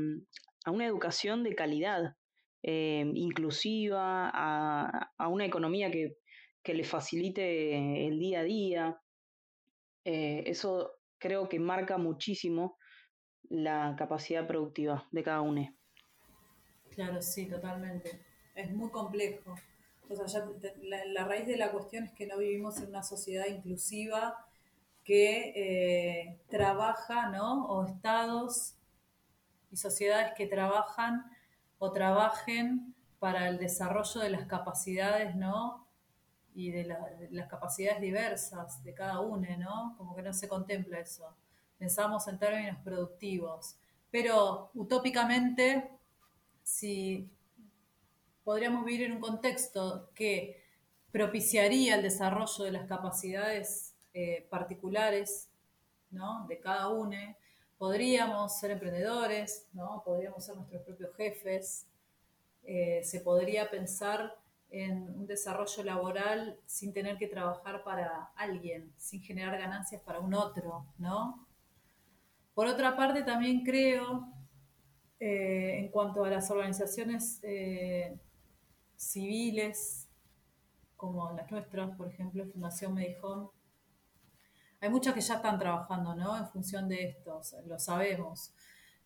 una 0.66 0.86
educación 0.86 1.42
de 1.42 1.56
calidad, 1.56 2.14
eh, 2.62 3.10
inclusiva, 3.14 4.30
a, 4.32 5.28
una 5.28 5.46
economía 5.46 5.90
que 5.90 6.16
que 6.62 6.74
le 6.74 6.84
facilite 6.84 8.06
el 8.06 8.18
día 8.18 8.40
a 8.40 8.44
día. 8.44 9.02
Eh, 10.04 10.44
eso 10.46 10.92
creo 11.18 11.48
que 11.48 11.58
marca 11.58 11.98
muchísimo 11.98 12.78
la 13.48 13.94
capacidad 13.98 14.46
productiva 14.46 15.06
de 15.10 15.22
cada 15.22 15.40
uno. 15.40 15.68
Claro, 16.90 17.20
sí, 17.20 17.48
totalmente. 17.48 18.24
Es 18.54 18.70
muy 18.70 18.90
complejo. 18.90 19.54
Sea, 20.26 20.46
la, 20.82 21.24
raíz 21.24 21.46
de 21.46 21.56
la 21.56 21.72
cuestión 21.72 22.04
es 22.04 22.12
que 22.12 22.26
no 22.26 22.36
vivimos 22.38 22.78
en 22.80 22.88
una 22.88 23.02
sociedad 23.02 23.46
inclusiva 23.46 24.46
que 25.04 25.52
eh, 25.56 26.40
trabaja, 26.48 27.30
¿no? 27.30 27.66
O 27.66 27.86
estados 27.86 28.76
y 29.70 29.76
sociedades 29.76 30.34
que 30.36 30.46
trabajan 30.46 31.24
o 31.82 31.90
trabajen 31.90 32.94
para 33.18 33.48
el 33.48 33.58
desarrollo 33.58 34.20
de 34.20 34.30
las 34.30 34.46
capacidades, 34.46 35.34
¿no? 35.34 35.82
y 36.54 36.70
de, 36.70 36.84
las 37.30 37.48
capacidades 37.48 38.00
diversas 38.00 38.84
de 38.84 38.94
cada 38.94 39.18
uno, 39.18 39.48
¿no? 39.58 39.96
Como 39.96 40.14
que 40.14 40.22
no 40.22 40.32
se 40.32 40.48
contempla 40.48 41.00
eso. 41.00 41.34
Pensamos 41.78 42.28
en 42.28 42.38
términos 42.38 42.78
productivos. 42.84 43.76
Pero 44.12 44.70
utópicamente, 44.74 45.90
si 46.62 47.28
podríamos 48.44 48.84
vivir 48.84 49.06
en 49.06 49.14
un 49.14 49.20
contexto 49.20 50.10
que 50.14 50.62
propiciaría 51.10 51.96
el 51.96 52.02
desarrollo 52.02 52.62
de 52.62 52.70
las 52.70 52.86
capacidades 52.86 53.96
eh, 54.14 54.46
particulares 54.50 55.48
¿no? 56.12 56.46
de 56.46 56.60
cada 56.60 56.90
uno, 56.90 57.16
podríamos 57.82 58.60
ser 58.60 58.70
emprendedores, 58.70 59.66
¿no? 59.72 60.04
podríamos 60.04 60.44
ser 60.44 60.54
nuestros 60.54 60.82
propios 60.82 61.12
jefes, 61.16 61.88
eh, 62.62 63.00
se 63.02 63.20
podría 63.22 63.72
pensar 63.72 64.36
en 64.70 65.02
un 65.18 65.26
desarrollo 65.26 65.82
laboral 65.82 66.60
sin 66.64 66.92
tener 66.92 67.18
que 67.18 67.26
trabajar 67.26 67.82
para 67.82 68.30
alguien, 68.36 68.92
sin 68.98 69.20
generar 69.20 69.58
ganancias 69.58 70.00
para 70.00 70.20
un 70.20 70.32
otro, 70.32 70.86
¿no? 70.96 71.44
Por 72.54 72.68
otra 72.68 72.94
parte, 72.94 73.24
también 73.24 73.64
creo, 73.64 74.28
eh, 75.18 75.80
en 75.80 75.88
cuanto 75.88 76.24
a 76.24 76.30
las 76.30 76.52
organizaciones 76.52 77.40
eh, 77.42 78.16
civiles, 78.94 80.08
como 80.96 81.32
las 81.32 81.50
nuestras, 81.50 81.96
por 81.96 82.06
ejemplo, 82.06 82.46
Fundación 82.46 82.94
Medihome, 82.94 83.48
hay 84.82 84.90
muchas 84.90 85.14
que 85.14 85.20
ya 85.20 85.36
están 85.36 85.60
trabajando, 85.60 86.12
¿no? 86.16 86.36
En 86.36 86.48
función 86.48 86.88
de 86.88 87.04
esto, 87.04 87.40
lo 87.66 87.78
sabemos. 87.78 88.52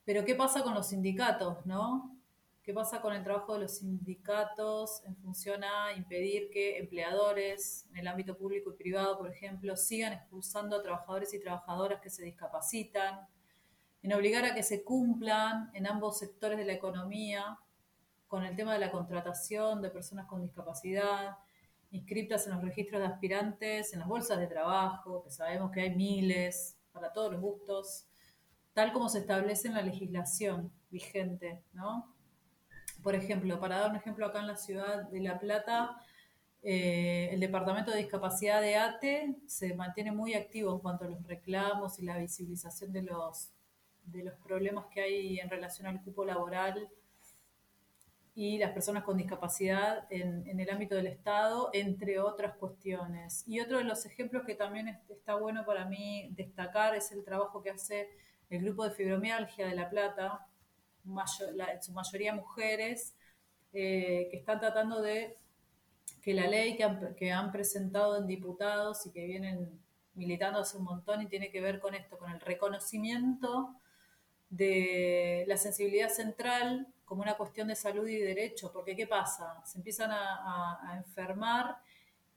Pero 0.07 0.25
¿qué 0.25 0.35
pasa 0.35 0.63
con 0.63 0.73
los 0.73 0.89
sindicatos, 0.89 1.67
¿no? 1.67 2.17
¿Qué 2.63 2.73
pasa 2.73 3.03
con 3.03 3.13
el 3.13 3.23
trabajo 3.23 3.53
de 3.53 3.61
los 3.61 3.77
sindicatos 3.77 5.03
en 5.05 5.15
función 5.17 5.63
a 5.65 5.93
impedir 5.93 6.49
que 6.51 6.79
empleadores 6.79 7.87
en 7.91 7.99
el 7.99 8.09
ámbito 8.09 8.39
público 8.39 8.71
y 8.71 8.77
privado, 8.79 9.19
por 9.19 9.31
ejemplo, 9.31 9.77
sigan 9.77 10.15
expulsando 10.15 10.77
a 10.77 10.83
trabajadores 10.83 11.35
y 11.35 11.41
trabajadoras 11.41 12.01
que 12.01 12.09
se 12.09 12.25
discapacitan? 12.25 13.29
En 14.03 14.15
obligar 14.15 14.47
a 14.47 14.55
que 14.55 14.63
se 14.63 14.83
cumplan 14.83 15.71
en 15.75 15.87
ambos 15.87 16.19
sectores 16.19 16.57
de 16.57 16.65
la 16.65 16.73
economía 16.73 17.59
con 18.29 18.45
el 18.45 18.57
tema 18.57 18.73
de 18.73 18.79
la 18.79 18.91
contratación 18.91 19.83
de 19.83 19.91
personas 19.91 20.25
con 20.27 20.41
discapacidad, 20.41 21.37
inscritas 21.91 22.47
en 22.47 22.55
los 22.55 22.63
registros 22.63 23.01
de 23.01 23.07
aspirantes, 23.07 23.93
en 23.93 24.01
las 24.01 24.09
bolsas 24.09 24.39
de 24.39 24.47
trabajo, 24.47 25.23
que 25.25 25.31
sabemos 25.31 25.71
que 25.71 25.81
hay 25.81 25.95
miles 25.95 26.77
para 26.93 27.13
todos 27.13 27.33
los 27.33 27.41
gustos, 27.41 28.07
tal 28.73 28.93
como 28.93 29.09
se 29.09 29.21
establece 29.21 29.69
en 29.69 29.75
la 29.75 29.83
legislación 29.83 30.73
vigente, 30.91 31.63
¿no? 31.73 32.15
Por 33.03 33.15
ejemplo, 33.15 33.61
para 33.61 33.79
dar 33.79 33.91
un 33.91 33.97
ejemplo 33.97 34.27
acá 34.27 34.41
en 34.41 34.49
la 34.49 34.57
ciudad 34.57 35.05
de 35.05 35.21
La 35.21 35.39
Plata, 35.39 35.97
eh, 36.63 37.29
el 37.33 37.41
Departamento 37.41 37.93
de 37.93 37.99
Discapacidad 37.99 38.61
de 38.61 38.77
ATE 38.77 39.37
se 39.47 39.75
mantiene 39.75 40.11
muy 40.11 40.35
activo 40.35 40.73
en 40.73 40.81
cuanto 40.81 41.05
a 41.05 41.09
los 41.09 41.23
reclamos 41.27 41.99
y 41.99 42.05
la 42.05 42.19
visibilización 42.19 42.93
de 42.93 43.03
los, 43.03 43.53
de 44.05 44.25
los 44.25 44.35
problemas 44.35 44.87
que 44.87 45.01
hay 45.01 45.39
en 45.39 45.49
relación 45.49 45.87
al 45.87 46.03
cupo 46.03 46.25
laboral 46.25 46.91
y 48.39 48.59
las 48.59 48.73
personas 48.73 49.03
con 49.03 49.17
discapacidad 49.17 50.07
en, 50.11 50.61
el 50.61 50.69
ámbito 50.69 50.95
del 50.95 51.07
Estado, 51.07 51.71
entre 51.73 52.21
otras 52.21 52.55
cuestiones. 52.57 53.43
Y 53.47 53.61
otro 53.61 53.79
de 53.79 53.85
los 53.85 54.05
ejemplos 54.05 54.43
que 54.45 54.55
también 54.55 54.89
está 55.09 55.37
bueno 55.37 55.65
para 55.65 55.87
mí 55.87 56.29
destacar 56.37 56.95
es 56.95 57.11
el 57.13 57.25
trabajo 57.25 57.63
que 57.63 57.71
hace 57.71 58.11
el 58.51 58.63
grupo 58.63 58.85
de 58.85 58.91
fibromialgia 58.91 59.67
de 59.67 59.75
La 59.75 59.89
Plata, 59.89 60.47
en 61.07 61.83
su 61.83 61.93
mayoría 61.93 62.35
mujeres, 62.35 63.17
eh, 63.73 64.29
que 64.31 64.37
están 64.37 64.61
tratando 64.61 65.01
de 65.01 65.39
que 66.21 66.35
la 66.35 66.47
ley 66.47 66.77
que 66.77 67.33
han, 67.33 67.53
presentado 67.53 68.19
en 68.19 68.27
diputados 68.27 69.07
y 69.07 69.13
que 69.13 69.25
vienen 69.25 69.81
militando 70.13 70.59
hace 70.59 70.77
un 70.77 70.85
montón 70.85 71.23
y 71.23 71.27
tiene 71.27 71.51
que 71.51 71.63
ver 71.63 71.81
con 71.81 71.95
esto, 71.95 72.19
con 72.19 72.31
el 72.31 72.41
reconocimiento 72.41 73.75
de 74.49 75.45
la 75.47 75.57
sensibilidad 75.57 76.09
central 76.09 76.87
como 77.05 77.23
una 77.23 77.37
cuestión 77.37 77.69
de 77.69 77.77
salud 77.77 78.07
y 78.07 78.19
derecho, 78.19 78.73
porque 78.73 78.97
¿qué 78.97 79.07
pasa? 79.07 79.63
Se 79.65 79.79
empiezan 79.79 80.11
a, 80.11 80.95
enfermar 80.97 81.79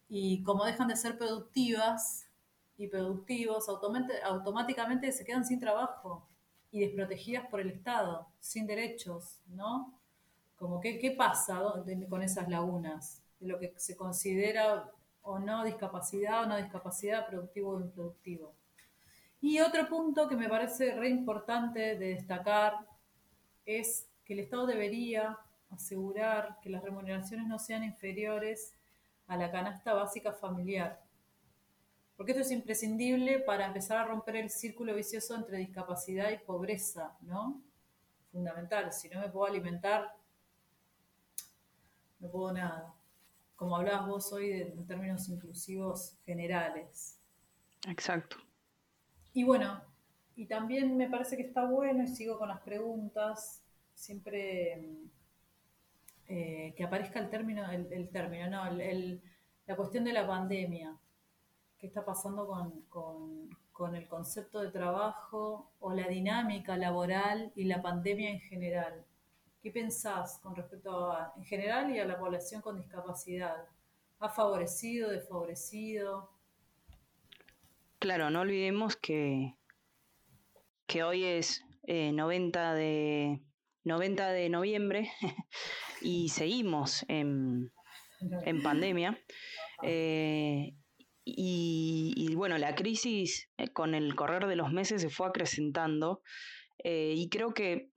y 0.07 0.43
como 0.43 0.63
dejan 0.63 0.87
de 0.87 0.95
ser 0.95 1.17
productivas 1.17 2.27
y 2.77 2.87
productivos, 2.87 3.67
automáticamente 3.67 5.11
se 5.11 5.25
quedan 5.25 5.45
sin 5.45 5.59
trabajo 5.59 6.27
y 6.71 6.81
desprotegidas 6.81 7.47
por 7.47 7.59
el 7.61 7.71
Estado, 7.71 8.27
sin 8.39 8.67
derechos, 8.67 9.39
¿no? 9.47 9.99
Como 10.55 10.79
¿qué, 10.79 10.99
qué 10.99 11.11
pasa 11.11 11.61
con 12.09 12.21
esas 12.21 12.47
lagunas? 12.47 13.23
De 13.39 13.47
lo 13.47 13.59
que 13.59 13.73
se 13.77 13.95
considera 13.95 14.91
o 15.23 15.39
no 15.39 15.63
discapacidad 15.63 16.43
o 16.43 16.45
no 16.45 16.57
discapacidad, 16.57 17.27
productivo 17.27 17.71
o 17.71 17.79
improductivo. 17.79 18.53
Y 19.41 19.59
otro 19.59 19.87
punto 19.87 20.27
que 20.27 20.35
me 20.35 20.49
parece 20.49 20.95
re 20.95 21.09
importante 21.09 21.97
de 21.97 22.15
destacar 22.15 22.73
es 23.65 24.07
que 24.25 24.33
el 24.33 24.39
Estado 24.39 24.67
debería 24.67 25.37
asegurar 25.69 26.57
que 26.61 26.69
las 26.69 26.83
remuneraciones 26.83 27.47
no 27.47 27.57
sean 27.59 27.83
inferiores 27.83 28.73
a 29.27 29.37
la 29.37 29.51
canasta 29.51 29.93
básica 29.93 30.33
familiar. 30.33 31.01
Porque 32.17 32.33
esto 32.33 32.41
es 32.41 32.51
imprescindible 32.51 33.39
para 33.39 33.65
empezar 33.65 33.97
a 33.97 34.05
romper 34.05 34.35
el 34.35 34.49
círculo 34.49 34.93
vicioso 34.93 35.35
entre 35.35 35.57
discapacidad 35.57 36.31
y 36.31 36.37
pobreza, 36.37 37.15
¿no? 37.21 37.61
Fundamental. 38.31 38.91
Si 38.91 39.07
no 39.07 39.21
me 39.21 39.29
puedo 39.29 39.45
alimentar, 39.45 40.15
no 42.19 42.29
puedo 42.29 42.51
nada. 42.51 42.93
Como 43.55 43.77
hablabas 43.77 44.07
vos 44.07 44.33
hoy 44.33 44.51
en 44.51 44.85
términos 44.85 45.29
inclusivos 45.29 46.17
generales. 46.25 47.17
Exacto. 47.87 48.37
Y 49.33 49.43
bueno, 49.43 49.81
y 50.35 50.45
también 50.45 50.97
me 50.97 51.09
parece 51.09 51.37
que 51.37 51.43
está 51.43 51.65
bueno, 51.65 52.03
y 52.03 52.07
sigo 52.07 52.37
con 52.37 52.49
las 52.49 52.61
preguntas, 52.61 53.61
siempre 53.93 54.81
eh, 56.27 56.73
que 56.75 56.83
aparezca 56.83 57.19
el 57.19 57.29
término, 57.29 57.69
el, 57.71 58.09
término, 58.09 58.49
no, 58.49 58.69
la 59.67 59.75
cuestión 59.75 60.03
de 60.03 60.13
la 60.13 60.25
pandemia. 60.27 60.97
¿Qué 61.77 61.87
está 61.87 62.03
pasando 62.03 62.45
con, 62.45 62.83
con 63.79 63.95
el 63.95 64.09
concepto 64.09 64.59
de 64.59 64.71
trabajo 64.71 65.71
o 65.79 65.93
la 65.93 66.07
dinámica 66.09 66.75
laboral 66.75 67.53
y 67.55 67.63
la 67.63 67.81
pandemia 67.81 68.29
en 68.29 68.41
general? 68.41 69.05
¿Qué 69.61 69.71
pensás 69.71 70.39
con 70.39 70.55
respecto 70.55 71.11
a, 71.11 71.33
en 71.37 71.45
general 71.45 71.89
y 71.93 71.99
a 71.99 72.05
la 72.05 72.19
población 72.19 72.61
con 72.61 72.77
discapacidad? 72.77 73.67
¿Ha 74.19 74.29
favorecido, 74.29 75.09
desfavorecido? 75.09 76.29
Claro, 77.99 78.29
no 78.29 78.39
olvidemos 78.39 78.95
que, 78.95 79.55
que 80.87 81.03
hoy 81.03 81.25
es 81.25 81.65
90, 81.85 82.73
eh, 82.73 82.79
de, 82.79 83.41
90 83.83 84.31
de 84.31 84.49
noviembre 84.49 85.11
y 86.01 86.29
seguimos 86.29 87.03
en, 87.09 87.73
pandemia. 88.63 89.19
Eh, 89.83 90.75
y, 91.25 92.33
bueno, 92.35 92.57
la 92.57 92.73
crisis 92.73 93.49
eh, 93.57 93.67
con 93.67 93.93
el 93.93 94.15
correr 94.15 94.47
de 94.47 94.55
los 94.55 94.71
meses 94.71 95.01
se 95.01 95.09
fue 95.09 95.27
acrecentando 95.27 96.21
y 96.81 97.27
creo 97.27 97.53
que 97.53 97.89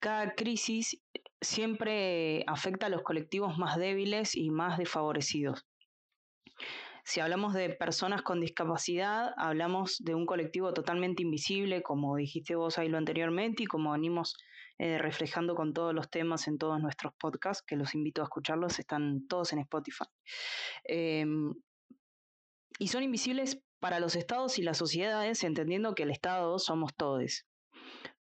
cada 0.00 0.34
crisis 0.34 1.00
siempre 1.40 2.42
afecta 2.48 2.86
a 2.86 2.88
los 2.88 3.02
colectivos 3.02 3.56
más 3.56 3.76
débiles 3.76 4.34
y 4.34 4.50
más 4.50 4.78
desfavorecidos. 4.78 5.64
Si 7.08 7.20
hablamos 7.20 7.54
de 7.54 7.70
personas 7.70 8.20
con 8.20 8.38
discapacidad, 8.38 9.32
hablamos 9.38 9.96
de 10.04 10.14
un 10.14 10.26
colectivo 10.26 10.74
totalmente 10.74 11.22
invisible, 11.22 11.82
como 11.82 12.14
dijiste 12.16 12.54
vos 12.54 12.76
ahí 12.76 12.90
lo 12.90 12.98
anteriormente, 12.98 13.62
y 13.62 13.66
como 13.66 13.92
venimos 13.92 14.36
eh, 14.76 14.98
reflejando 14.98 15.54
con 15.54 15.72
todos 15.72 15.94
los 15.94 16.10
temas 16.10 16.46
en 16.48 16.58
todos 16.58 16.78
nuestros 16.82 17.14
podcasts, 17.18 17.64
que 17.66 17.76
los 17.76 17.94
invito 17.94 18.20
a 18.20 18.24
escucharlos, 18.24 18.78
están 18.78 19.26
todos 19.26 19.54
en 19.54 19.60
Spotify. 19.60 20.04
Em, 20.84 21.54
y 22.78 22.88
son 22.88 23.02
invisibles 23.02 23.58
para 23.80 24.00
los 24.00 24.14
estados 24.14 24.58
y 24.58 24.62
las 24.62 24.76
sociedades, 24.76 25.44
entendiendo 25.44 25.94
que 25.94 26.02
el 26.02 26.10
Estado 26.10 26.58
somos 26.58 26.94
todos. 26.94 27.46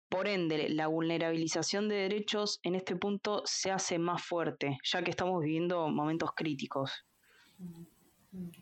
Por 0.09 0.27
ende, 0.27 0.69
la 0.69 0.87
vulnerabilización 0.87 1.87
de 1.87 1.97
derechos 1.97 2.59
en 2.63 2.73
este 2.73 2.95
punto 2.95 3.43
se 3.45 3.69
hace 3.69 3.99
más 3.99 4.23
fuerte, 4.23 4.79
ya 4.83 5.03
que 5.03 5.11
estamos 5.11 5.43
viviendo 5.43 5.87
momentos 5.89 6.31
críticos. 6.35 7.05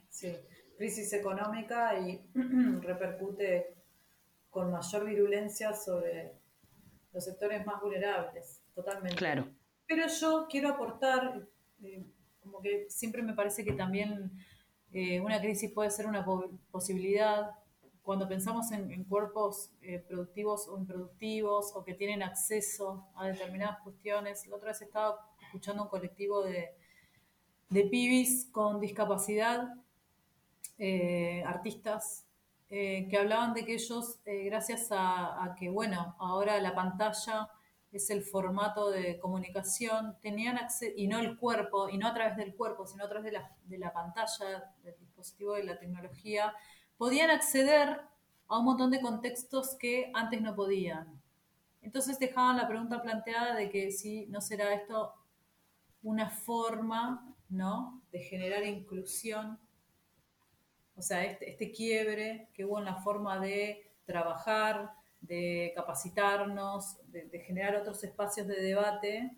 Sí, 0.10 0.36
crisis 0.78 1.14
económica 1.14 2.00
y 2.00 2.22
repercute 2.82 3.76
con 4.50 4.72
mayor 4.72 5.06
virulencia 5.06 5.74
sobre 5.74 6.34
los 7.14 7.24
sectores 7.24 7.66
más 7.66 7.82
vulnerables, 7.82 8.62
totalmente. 8.74 9.18
Claro. 9.18 9.48
Pero 9.88 10.08
yo 10.08 10.48
quiero 10.50 10.70
aportar, 10.70 11.48
eh, 11.84 12.06
como 12.40 12.62
que 12.62 12.88
siempre 12.90 13.22
me 13.22 13.34
parece 13.34 13.64
que 13.64 13.74
también 13.74 14.32
eh, 14.92 15.20
una 15.20 15.40
crisis 15.40 15.72
puede 15.72 15.92
ser 15.92 16.08
una 16.08 16.26
posibilidad 16.72 17.52
cuando 18.02 18.28
pensamos 18.28 18.72
en, 18.72 19.04
cuerpos 19.04 19.72
eh, 19.82 20.00
productivos 20.00 20.68
o 20.68 20.80
improductivos 20.80 21.76
o 21.76 21.84
que 21.84 21.94
tienen 21.94 22.24
acceso 22.24 23.08
a 23.16 23.28
determinadas 23.28 23.82
cuestiones. 23.84 24.48
La 24.48 24.56
otra 24.56 24.70
vez 24.70 24.82
estaba 24.82 25.30
escuchando 25.44 25.84
un 25.84 25.90
colectivo 25.90 26.44
de, 26.44 26.70
de 27.70 27.84
pibis 27.84 28.50
con 28.52 28.80
discapacidad 28.80 29.76
eh, 30.78 31.44
artistas 31.46 32.26
eh, 32.70 33.08
que 33.10 33.18
hablaban 33.18 33.54
de 33.54 33.66
que 33.66 33.74
ellos, 33.74 34.20
eh, 34.26 34.46
gracias 34.46 34.90
a, 34.92 35.56
que, 35.58 35.70
bueno, 35.70 36.16
ahora 36.20 36.60
la 36.60 36.74
pantalla 36.76 37.50
es 37.92 38.10
el 38.12 38.24
formato 38.24 38.92
de 38.92 39.20
comunicación, 39.20 40.16
tenían 40.22 40.58
acceso, 40.58 40.94
y 40.96 41.08
no 41.08 41.20
el 41.20 41.38
cuerpo, 41.38 41.90
y 41.90 41.98
no 41.98 42.08
a 42.08 42.14
través 42.14 42.38
del 42.38 42.56
cuerpo, 42.56 42.86
sino 42.86 43.06
a 43.06 43.10
través 43.10 43.26
de 43.26 43.32
la, 43.32 43.52
de 43.66 43.78
la 43.80 43.92
pantalla, 43.92 44.72
del 44.84 44.96
dispositivo 45.00 45.54
de 45.54 45.64
la 45.64 45.80
tecnología, 45.80 46.54
podían 46.98 47.32
acceder 47.32 48.02
a 48.48 48.60
un 48.60 48.66
montón 48.66 48.92
de 48.92 49.02
contextos 49.02 49.76
que 49.76 50.12
antes 50.14 50.42
no 50.42 50.56
podían. 50.56 51.20
Entonces 51.82 52.20
dejaban 52.20 52.58
la 52.58 52.68
pregunta 52.68 53.02
planteada 53.02 53.56
de 53.56 53.70
que 53.70 53.92
si 53.92 54.28
no 54.28 54.42
será 54.42 54.74
esto 54.74 55.14
una 56.04 56.30
forma 56.30 57.36
¿no? 57.50 58.02
de 58.12 58.20
generar 58.20 58.64
inclusión 58.64 59.60
o 61.00 61.02
sea, 61.02 61.24
este, 61.24 61.50
este, 61.50 61.72
quiebre 61.72 62.50
que 62.54 62.66
hubo 62.66 62.78
en 62.78 62.84
la 62.84 62.96
forma 62.96 63.40
de 63.40 63.90
trabajar, 64.06 64.92
de 65.22 65.72
capacitarnos, 65.74 66.98
de, 67.10 67.40
generar 67.40 67.78
otros 67.78 68.04
espacios 68.04 68.46
de 68.48 68.62
debate, 68.62 69.32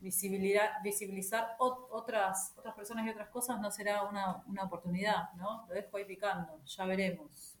visibilizar, 0.00 1.54
otras, 1.60 2.52
otras 2.56 2.74
personas 2.74 3.06
y 3.06 3.10
otras 3.10 3.28
cosas 3.28 3.60
no 3.60 3.70
será 3.70 4.02
una, 4.02 4.42
una 4.48 4.64
oportunidad, 4.64 5.32
¿no? 5.34 5.64
Lo 5.68 5.74
dejo 5.74 5.96
ahí 5.96 6.04
picando, 6.04 6.60
ya 6.64 6.84
veremos 6.84 7.56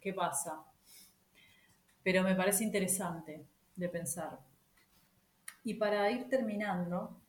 qué 0.00 0.14
pasa. 0.14 0.64
Pero 2.02 2.22
me 2.22 2.34
parece 2.34 2.64
interesante 2.64 3.44
de 3.76 3.88
pensar. 3.90 4.38
Y 5.64 5.74
para 5.74 6.10
ir 6.10 6.30
terminando, 6.30 7.20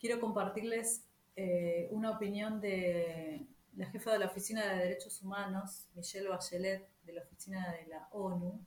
quiero 0.00 0.18
compartirles 0.18 1.04
eh, 1.42 1.88
una 1.90 2.10
opinión 2.10 2.60
de 2.60 3.46
la 3.74 3.86
jefa 3.86 4.12
de 4.12 4.18
la 4.18 4.26
Oficina 4.26 4.66
de 4.66 4.82
Derechos 4.82 5.22
Humanos, 5.22 5.86
Michelle 5.94 6.28
Bachelet, 6.28 6.86
de 7.06 7.14
la 7.14 7.22
Oficina 7.22 7.72
de 7.72 7.86
la 7.86 8.08
ONU, 8.12 8.60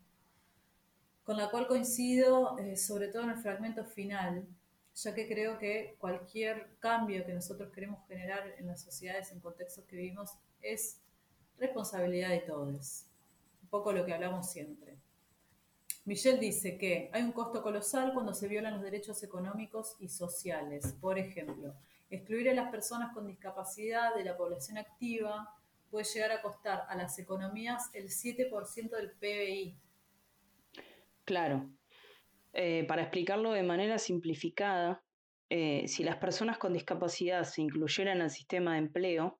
con 1.23 1.37
la 1.37 1.51
cual 1.51 1.67
coincido 1.67 2.57
eh, 2.57 2.75
sobre 2.75 3.09
todo 3.09 3.21
en 3.25 3.29
el 3.29 3.37
fragmento 3.37 3.85
final, 3.85 4.47
ya 4.95 5.13
que 5.13 5.27
creo 5.27 5.59
que 5.59 5.97
cualquier 5.99 6.75
cambio 6.79 7.23
que 7.27 7.33
nosotros 7.35 7.71
queremos 7.71 8.07
generar 8.07 8.55
en 8.57 8.65
las 8.65 8.81
sociedades, 8.81 9.31
en 9.31 9.39
contextos 9.39 9.85
que 9.85 9.95
vivimos, 9.95 10.31
es 10.59 10.99
responsabilidad 11.59 12.29
de 12.29 12.39
todos. 12.39 13.05
Un 13.61 13.69
poco 13.69 13.93
lo 13.93 14.03
que 14.03 14.15
hablamos 14.15 14.49
siempre. 14.49 14.97
Michelle 16.05 16.39
dice 16.39 16.75
que 16.79 17.11
hay 17.13 17.21
un 17.21 17.33
costo 17.33 17.61
colosal 17.61 18.15
cuando 18.15 18.33
se 18.33 18.47
violan 18.47 18.73
los 18.73 18.81
derechos 18.81 19.21
económicos 19.21 19.95
y 19.99 20.09
sociales. 20.09 20.95
Por 20.99 21.19
ejemplo, 21.19 21.75
Excluir 22.13 22.47
a 22.51 22.53
las 22.53 22.69
personas 22.69 23.11
con 23.11 23.25
discapacidad 23.25 24.13
de 24.13 24.23
la 24.23 24.37
población 24.37 24.77
activa 24.77 25.49
puede 25.89 26.05
llegar 26.05 26.31
a 26.31 26.43
costar 26.43 26.83
a 26.87 26.95
las 26.95 27.17
economías 27.17 27.89
el 27.95 28.09
7% 28.09 28.91
del 28.91 29.13
PBI. 29.13 29.75
Claro. 31.25 31.71
Eh, 32.53 32.85
para 32.87 33.01
explicarlo 33.01 33.51
de 33.51 33.63
manera 33.63 33.97
simplificada, 33.97 35.03
eh, 35.49 35.87
si 35.87 36.03
las 36.03 36.17
personas 36.17 36.59
con 36.59 36.73
discapacidad 36.73 37.45
se 37.45 37.63
incluyeran 37.63 38.21
al 38.21 38.29
sistema 38.29 38.73
de 38.73 38.77
empleo, 38.77 39.39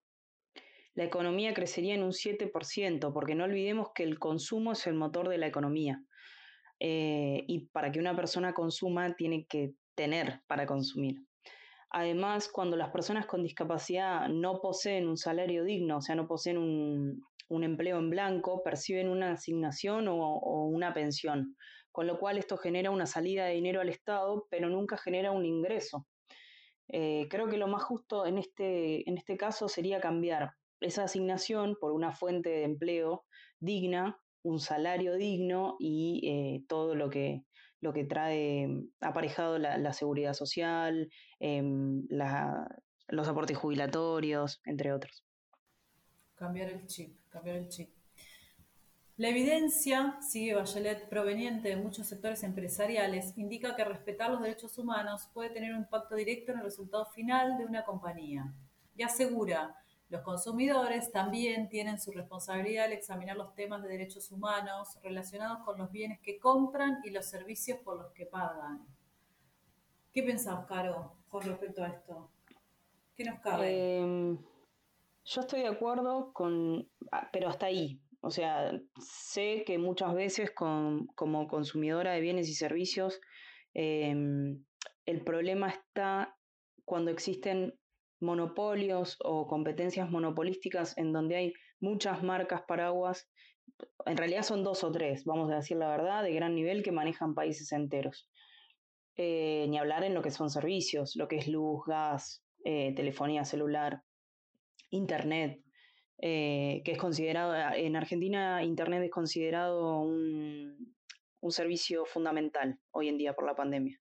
la 0.96 1.04
economía 1.04 1.54
crecería 1.54 1.94
en 1.94 2.02
un 2.02 2.12
7%, 2.12 3.14
porque 3.14 3.36
no 3.36 3.44
olvidemos 3.44 3.92
que 3.94 4.02
el 4.02 4.18
consumo 4.18 4.72
es 4.72 4.88
el 4.88 4.96
motor 4.96 5.30
de 5.30 5.38
la 5.38 5.46
economía. 5.46 6.04
Eh, 6.80 7.44
y 7.48 7.68
para 7.68 7.92
que 7.92 8.00
una 8.00 8.16
persona 8.16 8.56
consuma, 8.56 9.16
tiene 9.16 9.46
que 9.46 9.76
tener 9.94 10.42
para 10.48 10.66
consumir. 10.66 11.22
Además, 11.96 12.50
cuando 12.50 12.76
las 12.76 12.90
personas 12.90 13.28
con 13.28 13.44
discapacidad 13.44 14.28
no 14.28 14.60
poseen 14.60 15.08
un 15.08 15.16
salario 15.16 15.64
digno, 15.64 15.98
o 15.98 16.02
sea, 16.02 16.16
no 16.16 16.28
poseen 16.28 16.58
un, 16.58 17.24
empleo 17.64 18.00
en 18.00 18.10
blanco, 18.10 18.64
perciben 18.64 19.08
una 19.08 19.34
asignación 19.34 20.08
o, 20.08 20.66
una 20.66 20.92
pensión. 20.94 21.56
con 21.92 22.08
lo 22.08 22.18
cual 22.18 22.40
esto 22.40 22.58
genera 22.58 22.90
una 22.90 23.06
salida 23.06 23.46
de 23.46 23.54
dinero 23.54 23.80
al 23.80 23.90
Estado, 23.90 24.48
pero 24.50 24.68
nunca 24.70 24.98
genera 24.98 25.30
un 25.30 25.46
ingreso. 25.46 26.08
Eh, 26.88 27.28
creo 27.30 27.48
que 27.48 27.58
lo 27.58 27.68
más 27.68 27.84
justo 27.84 28.26
en 28.26 28.40
este, 28.40 29.08
en 29.08 29.20
este 29.20 29.38
caso 29.38 29.70
sería 29.70 30.02
cambiar 30.02 30.54
esa 30.82 31.04
asignación 31.04 31.78
por 31.80 31.92
una 31.92 32.12
fuente 32.12 32.50
de 32.50 32.64
empleo 32.64 33.26
digna, 33.60 34.20
un 34.42 34.60
salario 34.60 35.16
digno 35.16 35.76
y 35.78 36.22
eh, 36.28 36.64
todo 36.68 36.96
lo 36.96 37.12
que, 37.12 37.44
lo 37.84 37.92
que 37.92 38.06
trae 38.06 38.68
aparejado 39.02 39.60
la, 39.60 39.94
seguridad 39.94 40.34
social, 40.34 41.10
em, 41.40 42.08
los 43.10 43.28
aportes 43.28 43.58
jubilatorios, 43.58 44.62
entre 44.66 44.94
otros. 44.94 45.26
Cambiar 46.36 46.70
el 46.70 46.88
chip, 46.88 47.20
cambiar 47.30 47.58
el 47.58 47.68
chip. 47.68 47.90
La 49.18 49.28
evidencia, 49.28 50.18
sigue 50.22 50.56
Bachelet, 50.56 51.10
proveniente 51.10 51.70
de 51.70 51.76
muchos 51.76 52.08
sectores 52.08 52.42
empresariales, 52.44 53.38
indica 53.38 53.76
que 53.76 53.84
respetar 53.84 54.32
los 54.32 54.42
derechos 54.42 54.78
humanos 54.78 55.30
puede 55.34 55.50
tener 55.50 55.72
un 55.74 55.80
impacto 55.80 56.16
directo 56.16 56.54
en 56.54 56.60
el 56.60 56.64
resultado 56.64 57.06
final 57.08 57.58
de 57.58 57.66
una 57.66 57.84
compañía. 57.84 58.52
Y 58.96 59.04
asegura, 59.04 59.76
los 60.10 60.22
consumidores 60.22 61.12
también 61.12 61.70
tienen 61.70 62.00
su 62.00 62.12
responsabilidad 62.12 62.86
al 62.86 62.94
examinar 62.94 63.36
los 63.36 63.54
temas 63.56 63.82
de 63.82 63.90
derechos 63.90 64.32
humanos 64.32 65.00
relacionados 65.02 65.60
con 65.66 65.78
los 65.78 65.92
bienes 65.92 66.20
que 66.20 66.38
compran 66.38 67.00
y 67.04 67.10
los 67.10 67.26
servicios 67.26 67.80
por 67.80 67.98
los 67.98 68.12
que 68.12 68.26
pagan. 68.26 68.86
¿Qué 70.12 70.22
pensás, 70.22 70.66
Caro, 70.68 71.16
con 71.30 71.42
respecto 71.42 71.84
a 71.84 71.88
esto? 71.88 72.30
¿Qué 73.16 73.24
nos 73.24 73.40
cabe? 73.40 73.98
Em, 73.98 74.38
yo 75.26 75.42
estoy 75.42 75.62
de 75.62 75.68
acuerdo 75.68 76.32
con, 76.34 76.88
ah, 77.12 77.30
pero 77.32 77.50
hasta 77.50 77.66
ahí. 77.66 78.00
O 78.22 78.30
sea, 78.30 78.72
sé 79.00 79.64
que 79.66 79.78
muchas 79.78 80.14
veces 80.14 80.52
como 80.52 81.48
consumidora 81.48 82.14
de 82.14 82.22
bienes 82.22 82.48
y 82.50 82.54
servicios, 82.54 83.20
em, 83.74 84.64
el 85.06 85.24
problema 85.24 85.70
está 85.70 86.38
cuando 86.86 87.12
existen 87.12 87.78
monopolios 88.24 89.18
o 89.24 89.48
competencias 89.48 90.10
monopolísticas 90.10 90.98
en 90.98 91.14
donde 91.14 91.36
hay 91.36 91.54
muchas 91.80 92.24
marcas 92.24 92.64
paraguas, 92.68 93.30
en 94.06 94.18
realidad 94.18 94.44
son 94.44 94.64
dos 94.64 94.84
o 94.84 94.92
tres, 94.92 95.26
vamos 95.26 95.52
a 95.52 95.56
decir 95.56 95.78
la 95.78 95.90
verdad, 95.90 96.24
de 96.24 96.34
gran 96.34 96.56
nivel 96.56 96.84
que 96.84 96.92
manejan 96.92 97.36
países 97.36 97.72
enteros. 97.72 98.30
Eh, 99.16 99.68
ni 99.70 99.78
hablar 99.78 100.04
en 100.04 100.16
lo 100.16 100.24
que 100.24 100.32
son 100.32 100.50
servicios, 100.50 101.16
lo 101.16 101.28
que 101.28 101.38
es 101.38 101.48
luz, 101.48 101.86
gas, 101.86 102.44
eh, 102.64 102.94
telefonía 102.96 103.46
celular, 103.46 104.02
internet. 104.90 105.62
Eh, 106.26 106.82
que 106.86 106.94
es 106.94 106.98
considerado, 106.98 107.54
en 107.76 107.96
Argentina 107.98 108.64
Internet 108.64 109.04
es 109.04 109.12
considerado 109.12 110.00
un, 110.00 110.96
servicio 111.50 112.06
fundamental 112.06 112.80
hoy 112.92 113.10
en 113.10 113.18
día 113.18 113.34
por 113.34 113.46
la 113.46 113.56
pandemia. 113.56 114.00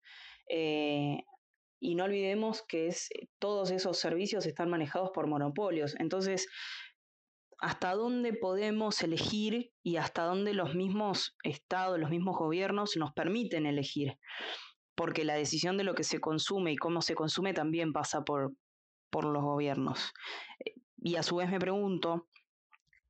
Y 1.79 1.95
no 1.95 2.05
olvidemos 2.05 2.63
que 2.67 2.87
es, 2.87 3.09
todos 3.39 3.71
esos 3.71 3.97
servicios 3.97 4.45
están 4.45 4.69
manejados 4.69 5.11
por 5.13 5.27
monopolios. 5.27 5.95
Entonces, 5.99 6.47
¿hasta 7.59 7.93
dónde 7.93 8.33
podemos 8.33 9.01
elegir 9.03 9.71
y 9.83 9.97
hasta 9.97 10.23
dónde 10.23 10.53
los 10.53 10.75
mismos 10.75 11.35
estados, 11.43 11.99
los 11.99 12.09
mismos 12.09 12.37
gobiernos 12.37 12.97
nos 12.97 13.13
permiten 13.13 13.65
elegir? 13.65 14.17
Porque 14.95 15.25
la 15.25 15.35
decisión 15.35 15.77
de 15.77 15.83
lo 15.83 15.93
que 15.93 16.03
se 16.03 16.19
consume 16.19 16.71
y 16.71 16.77
cómo 16.77 17.01
se 17.01 17.15
consume 17.15 17.53
también 17.53 17.93
pasa 17.93 18.23
por, 18.23 18.53
por 19.09 19.25
los 19.25 19.43
gobiernos. 19.43 20.11
Y 20.97 21.15
a 21.15 21.23
su 21.23 21.35
vez 21.35 21.49
me 21.49 21.59
pregunto, 21.59 22.27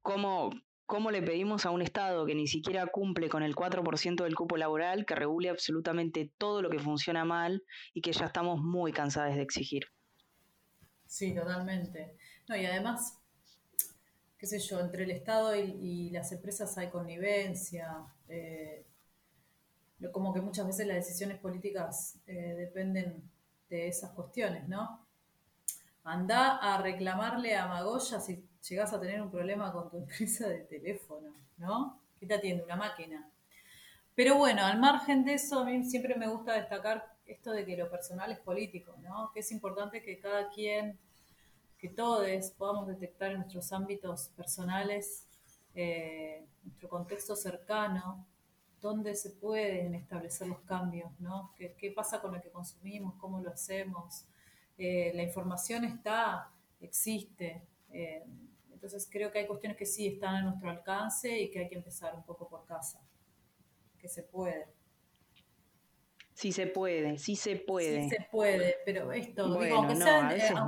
¿cómo, 0.02 0.52
¿cómo 0.88 1.12
le 1.12 1.22
pedimos 1.22 1.66
a 1.66 1.72
un 1.72 1.82
Estado 1.82 2.26
que 2.26 2.34
ni 2.34 2.48
siquiera 2.48 2.88
cumple 2.88 3.30
con 3.30 3.44
el 3.44 3.56
4% 3.56 4.24
del 4.24 4.36
cupo 4.36 4.58
laboral 4.58 5.06
que 5.06 5.16
regule 5.16 5.50
absolutamente 5.50 6.32
todo 6.38 6.62
lo 6.62 6.70
que 6.70 6.80
funciona 6.80 7.26
mal 7.26 7.64
y 7.94 8.02
que 8.02 8.14
ya 8.14 8.26
estamos 8.26 8.62
muy 8.62 8.94
cansadas 8.94 9.36
de 9.36 9.42
exigir? 9.42 9.86
Sí, 11.06 11.36
totalmente. 11.36 12.16
No, 12.48 12.56
y 12.56 12.66
además, 12.66 13.20
qué 14.38 14.48
sé 14.48 14.60
yo, 14.60 14.80
entre 14.80 15.04
el 15.04 15.12
Estado 15.12 15.56
y, 15.56 16.10
las 16.10 16.32
empresas 16.32 16.78
hay 16.78 16.90
connivencia. 16.90 18.06
Eh, 18.30 18.86
como 20.14 20.34
que 20.34 20.42
muchas 20.42 20.66
veces 20.66 20.88
las 20.88 20.98
decisiones 20.98 21.38
políticas 21.38 22.18
eh, 22.28 22.54
dependen 22.58 23.30
de 23.70 23.90
esas 23.90 24.12
cuestiones, 24.12 24.68
¿no? 24.70 25.06
Anda 26.06 26.58
a 26.58 26.82
reclamarle 26.82 27.58
a 27.58 27.68
Magoya 27.68 28.22
si 28.22 28.47
llegas 28.62 28.94
a 28.94 29.00
tener 29.00 29.22
un 29.22 29.32
problema 29.32 29.72
con 29.72 29.90
tu 29.90 29.98
empresa 30.04 30.48
de 30.48 30.60
teléfono, 30.60 31.34
¿no? 31.58 32.00
¿Qué 32.20 32.26
te 32.26 32.36
atiende? 32.36 32.64
Una 32.64 32.76
máquina. 32.76 33.30
Pero 34.16 34.38
bueno, 34.38 34.66
al 34.66 34.80
margen 34.80 35.24
de 35.26 35.36
eso, 35.36 35.60
a 35.60 35.66
mí 35.66 35.84
siempre 35.84 36.16
me 36.16 36.28
gusta 36.28 36.54
destacar 36.54 37.16
esto 37.26 37.52
de 37.52 37.66
que 37.66 37.78
lo 37.78 37.90
personal 37.90 38.32
es 38.32 38.40
político, 38.40 38.96
¿no? 39.04 39.32
Que 39.34 39.42
es 39.42 39.52
importante 39.52 40.02
que 40.02 40.20
cada 40.20 40.50
quien, 40.50 40.98
que 41.78 41.90
todos 41.90 42.28
podamos 42.52 42.88
detectar 42.88 43.32
en 43.32 43.40
nuestros 43.40 43.72
ámbitos 43.72 44.30
personales, 44.30 45.28
eh, 45.76 46.44
nuestro 46.64 46.90
contexto 46.90 47.36
cercano, 47.36 48.26
dónde 48.82 49.14
se 49.14 49.32
pueden 49.32 49.94
establecer 49.94 50.48
los 50.48 50.62
cambios, 50.62 51.12
¿no? 51.20 51.54
¿Qué, 51.56 51.76
¿Qué, 51.78 51.92
pasa 51.92 52.20
con 52.20 52.34
lo 52.34 52.42
que 52.42 52.50
consumimos? 52.50 53.14
¿Cómo 53.20 53.40
lo 53.40 53.52
hacemos? 53.52 54.26
Eh, 54.78 55.12
la 55.14 55.24
información 55.24 55.84
está, 55.86 56.52
existe. 56.82 57.62
Eh, 57.98 58.24
entonces 58.72 59.10
creo 59.12 59.32
que 59.32 59.40
hay 59.40 59.48
cuestiones 59.48 59.76
que 59.76 59.88
sí 59.88 60.06
están 60.06 60.36
a 60.36 60.42
nuestro 60.44 60.70
alcance 60.70 61.36
y 61.42 61.50
que 61.50 61.62
hay 61.62 61.68
que 61.68 61.74
empezar 61.74 62.14
un 62.14 62.24
poco 62.24 62.48
por 62.48 62.64
casa, 62.64 63.02
que 63.98 64.08
se 64.08 64.22
puede. 64.22 64.68
Sí 66.36 66.52
se 66.52 66.68
puede, 66.68 67.18
sí 67.18 67.36
se 67.36 67.56
puede. 67.56 68.04
Sí 68.04 68.10
se 68.10 68.28
puede, 68.32 68.76
pero 68.86 69.12
esto, 69.12 69.46
aunque, 69.46 69.96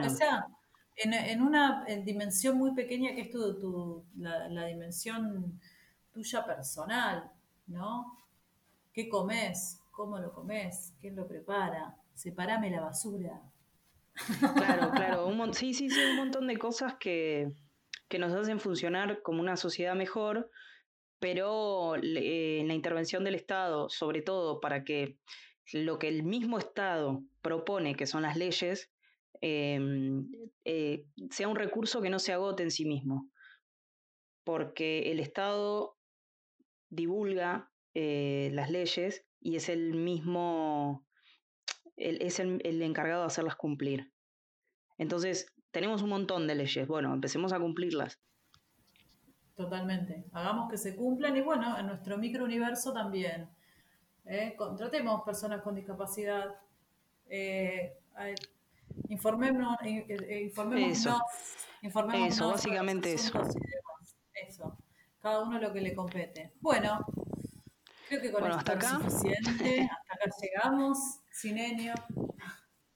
sea, 0.10 0.48
en, 0.96 1.44
una 1.44 1.86
dimensión 2.04 2.58
muy 2.58 2.74
pequeña 2.74 3.13
que 3.13 3.22
es 3.22 3.30
tu, 3.30 4.04
la, 4.18 4.50
la, 4.50 4.65
dimensión 4.65 5.62
tuya 6.12 6.44
personal, 6.44 7.32
¿no? 7.68 8.18
¿Qué 8.92 9.08
comes? 9.08 9.84
¿Cómo 9.92 10.18
lo 10.18 10.34
comes? 10.34 10.96
¿Quién 11.00 11.15
lo 11.15 11.28
prepara? 11.28 11.96
Separame 12.15 12.72
la 12.72 12.82
basura. 12.82 13.39
Claro, 14.55 14.91
claro. 14.91 15.10
Sí, 15.53 15.73
sí, 15.73 15.89
sí, 15.89 15.99
un 16.12 16.17
montón 16.17 16.47
de 16.47 16.58
cosas 16.58 16.95
que, 16.99 17.47
nos 18.17 18.34
hacen 18.34 18.60
funcionar 18.60 19.21
como 19.21 19.41
una 19.41 19.58
sociedad 19.58 19.95
mejor, 19.95 20.49
pero 21.19 21.95
en 21.95 22.67
la 22.67 22.73
intervención 22.73 23.23
del 23.23 23.36
Estado, 23.36 23.89
sobre 23.89 24.21
todo 24.21 24.60
para 24.60 24.84
que 24.84 25.17
lo 25.73 25.99
que 25.99 26.08
el 26.08 26.23
mismo 26.23 26.58
Estado 26.58 27.23
propone, 27.41 27.95
que 27.95 28.08
son 28.08 28.23
las 28.23 28.36
leyes, 28.36 28.91
em, 29.41 30.27
eh, 30.65 31.05
sea 31.29 31.47
un 31.47 31.55
recurso 31.55 32.01
que 32.01 32.10
no 32.10 32.19
se 32.19 32.34
agote 32.34 32.63
en 32.63 32.71
sí 32.71 32.86
mismo. 32.86 33.29
Porque 34.43 35.12
el 35.12 35.19
Estado 35.19 35.97
divulga 36.89 37.71
eh, 37.93 38.49
las 38.53 38.71
leyes 38.71 39.25
y 39.39 39.55
es 39.55 39.69
el 39.69 39.93
mismo 39.93 41.05
es 41.99 42.39
el, 42.39 42.81
encargado 42.81 43.21
de 43.21 43.27
hacerlas 43.27 43.55
cumplir. 43.55 44.12
Entonces, 44.97 45.53
tenemos 45.71 46.01
un 46.01 46.09
montón 46.09 46.47
de 46.47 46.55
leyes. 46.55 46.88
Bueno, 46.88 47.13
empecemos 47.13 47.53
a 47.53 47.59
cumplirlas. 47.59 48.19
Totalmente. 49.55 50.25
Hagamos 50.31 50.69
que 50.69 50.77
se 50.77 50.95
cumplan 50.95 51.35
y 51.35 51.41
bueno, 51.41 51.77
en 51.77 51.88
nuestro 51.88 52.17
microuniverso 52.17 52.93
también. 52.93 53.49
¿eh? 54.25 54.55
Contratemos 54.57 55.21
personas 55.23 55.62
con 55.62 55.75
discapacidad. 55.75 56.55
Eh, 57.29 57.97
informémonos, 59.09 59.75
informémonos, 60.41 60.97
eso. 60.97 61.21
eso, 62.27 62.49
básicamente 62.49 63.13
eso. 63.13 63.41
Eso. 64.33 64.77
Cada 65.19 65.43
uno 65.43 65.59
lo 65.59 65.73
que 65.73 65.81
le 65.81 65.93
compete. 65.93 66.53
Bueno, 66.62 67.05
creo 68.10 68.22
que 68.22 68.32
con 68.32 68.43
esto 68.43 68.58
hasta 68.58 68.74
acá. 68.74 69.00
es 69.06 69.13
suficiente. 69.13 69.89
Hasta 69.91 70.13
acá 70.13 70.36
llegamos. 70.41 70.98
Sinenio, 71.32 71.93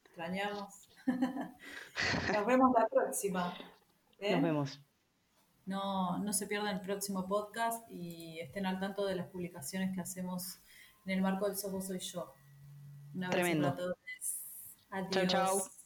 extrañamos. 0.03 0.89
Nos 2.33 2.45
vemos 2.45 2.71
la 2.77 2.87
próxima. 2.87 3.53
¿eh? 4.19 4.33
Nos 4.33 4.41
vemos. 4.41 4.81
No, 5.65 6.17
no 6.17 6.33
se 6.33 6.47
pierdan 6.47 6.75
el 6.75 6.81
próximo 6.81 7.27
podcast 7.27 7.89
y 7.89 8.39
estén 8.39 8.65
al 8.65 8.79
tanto 8.79 9.05
de 9.05 9.15
las 9.15 9.27
publicaciones 9.27 9.93
que 9.95 10.01
hacemos 10.01 10.59
en 11.05 11.11
el 11.13 11.21
marco 11.21 11.47
del 11.47 11.57
Somos 11.57 11.87
Soy 11.87 11.99
Yo. 11.99 12.33
Un 13.13 13.23
abrazo 13.25 13.43
Tremendo. 13.43 13.67
a 13.69 13.75
todos. 13.75 13.95
Adiós. 14.89 15.09
Chao, 15.11 15.27
chao. 15.27 15.82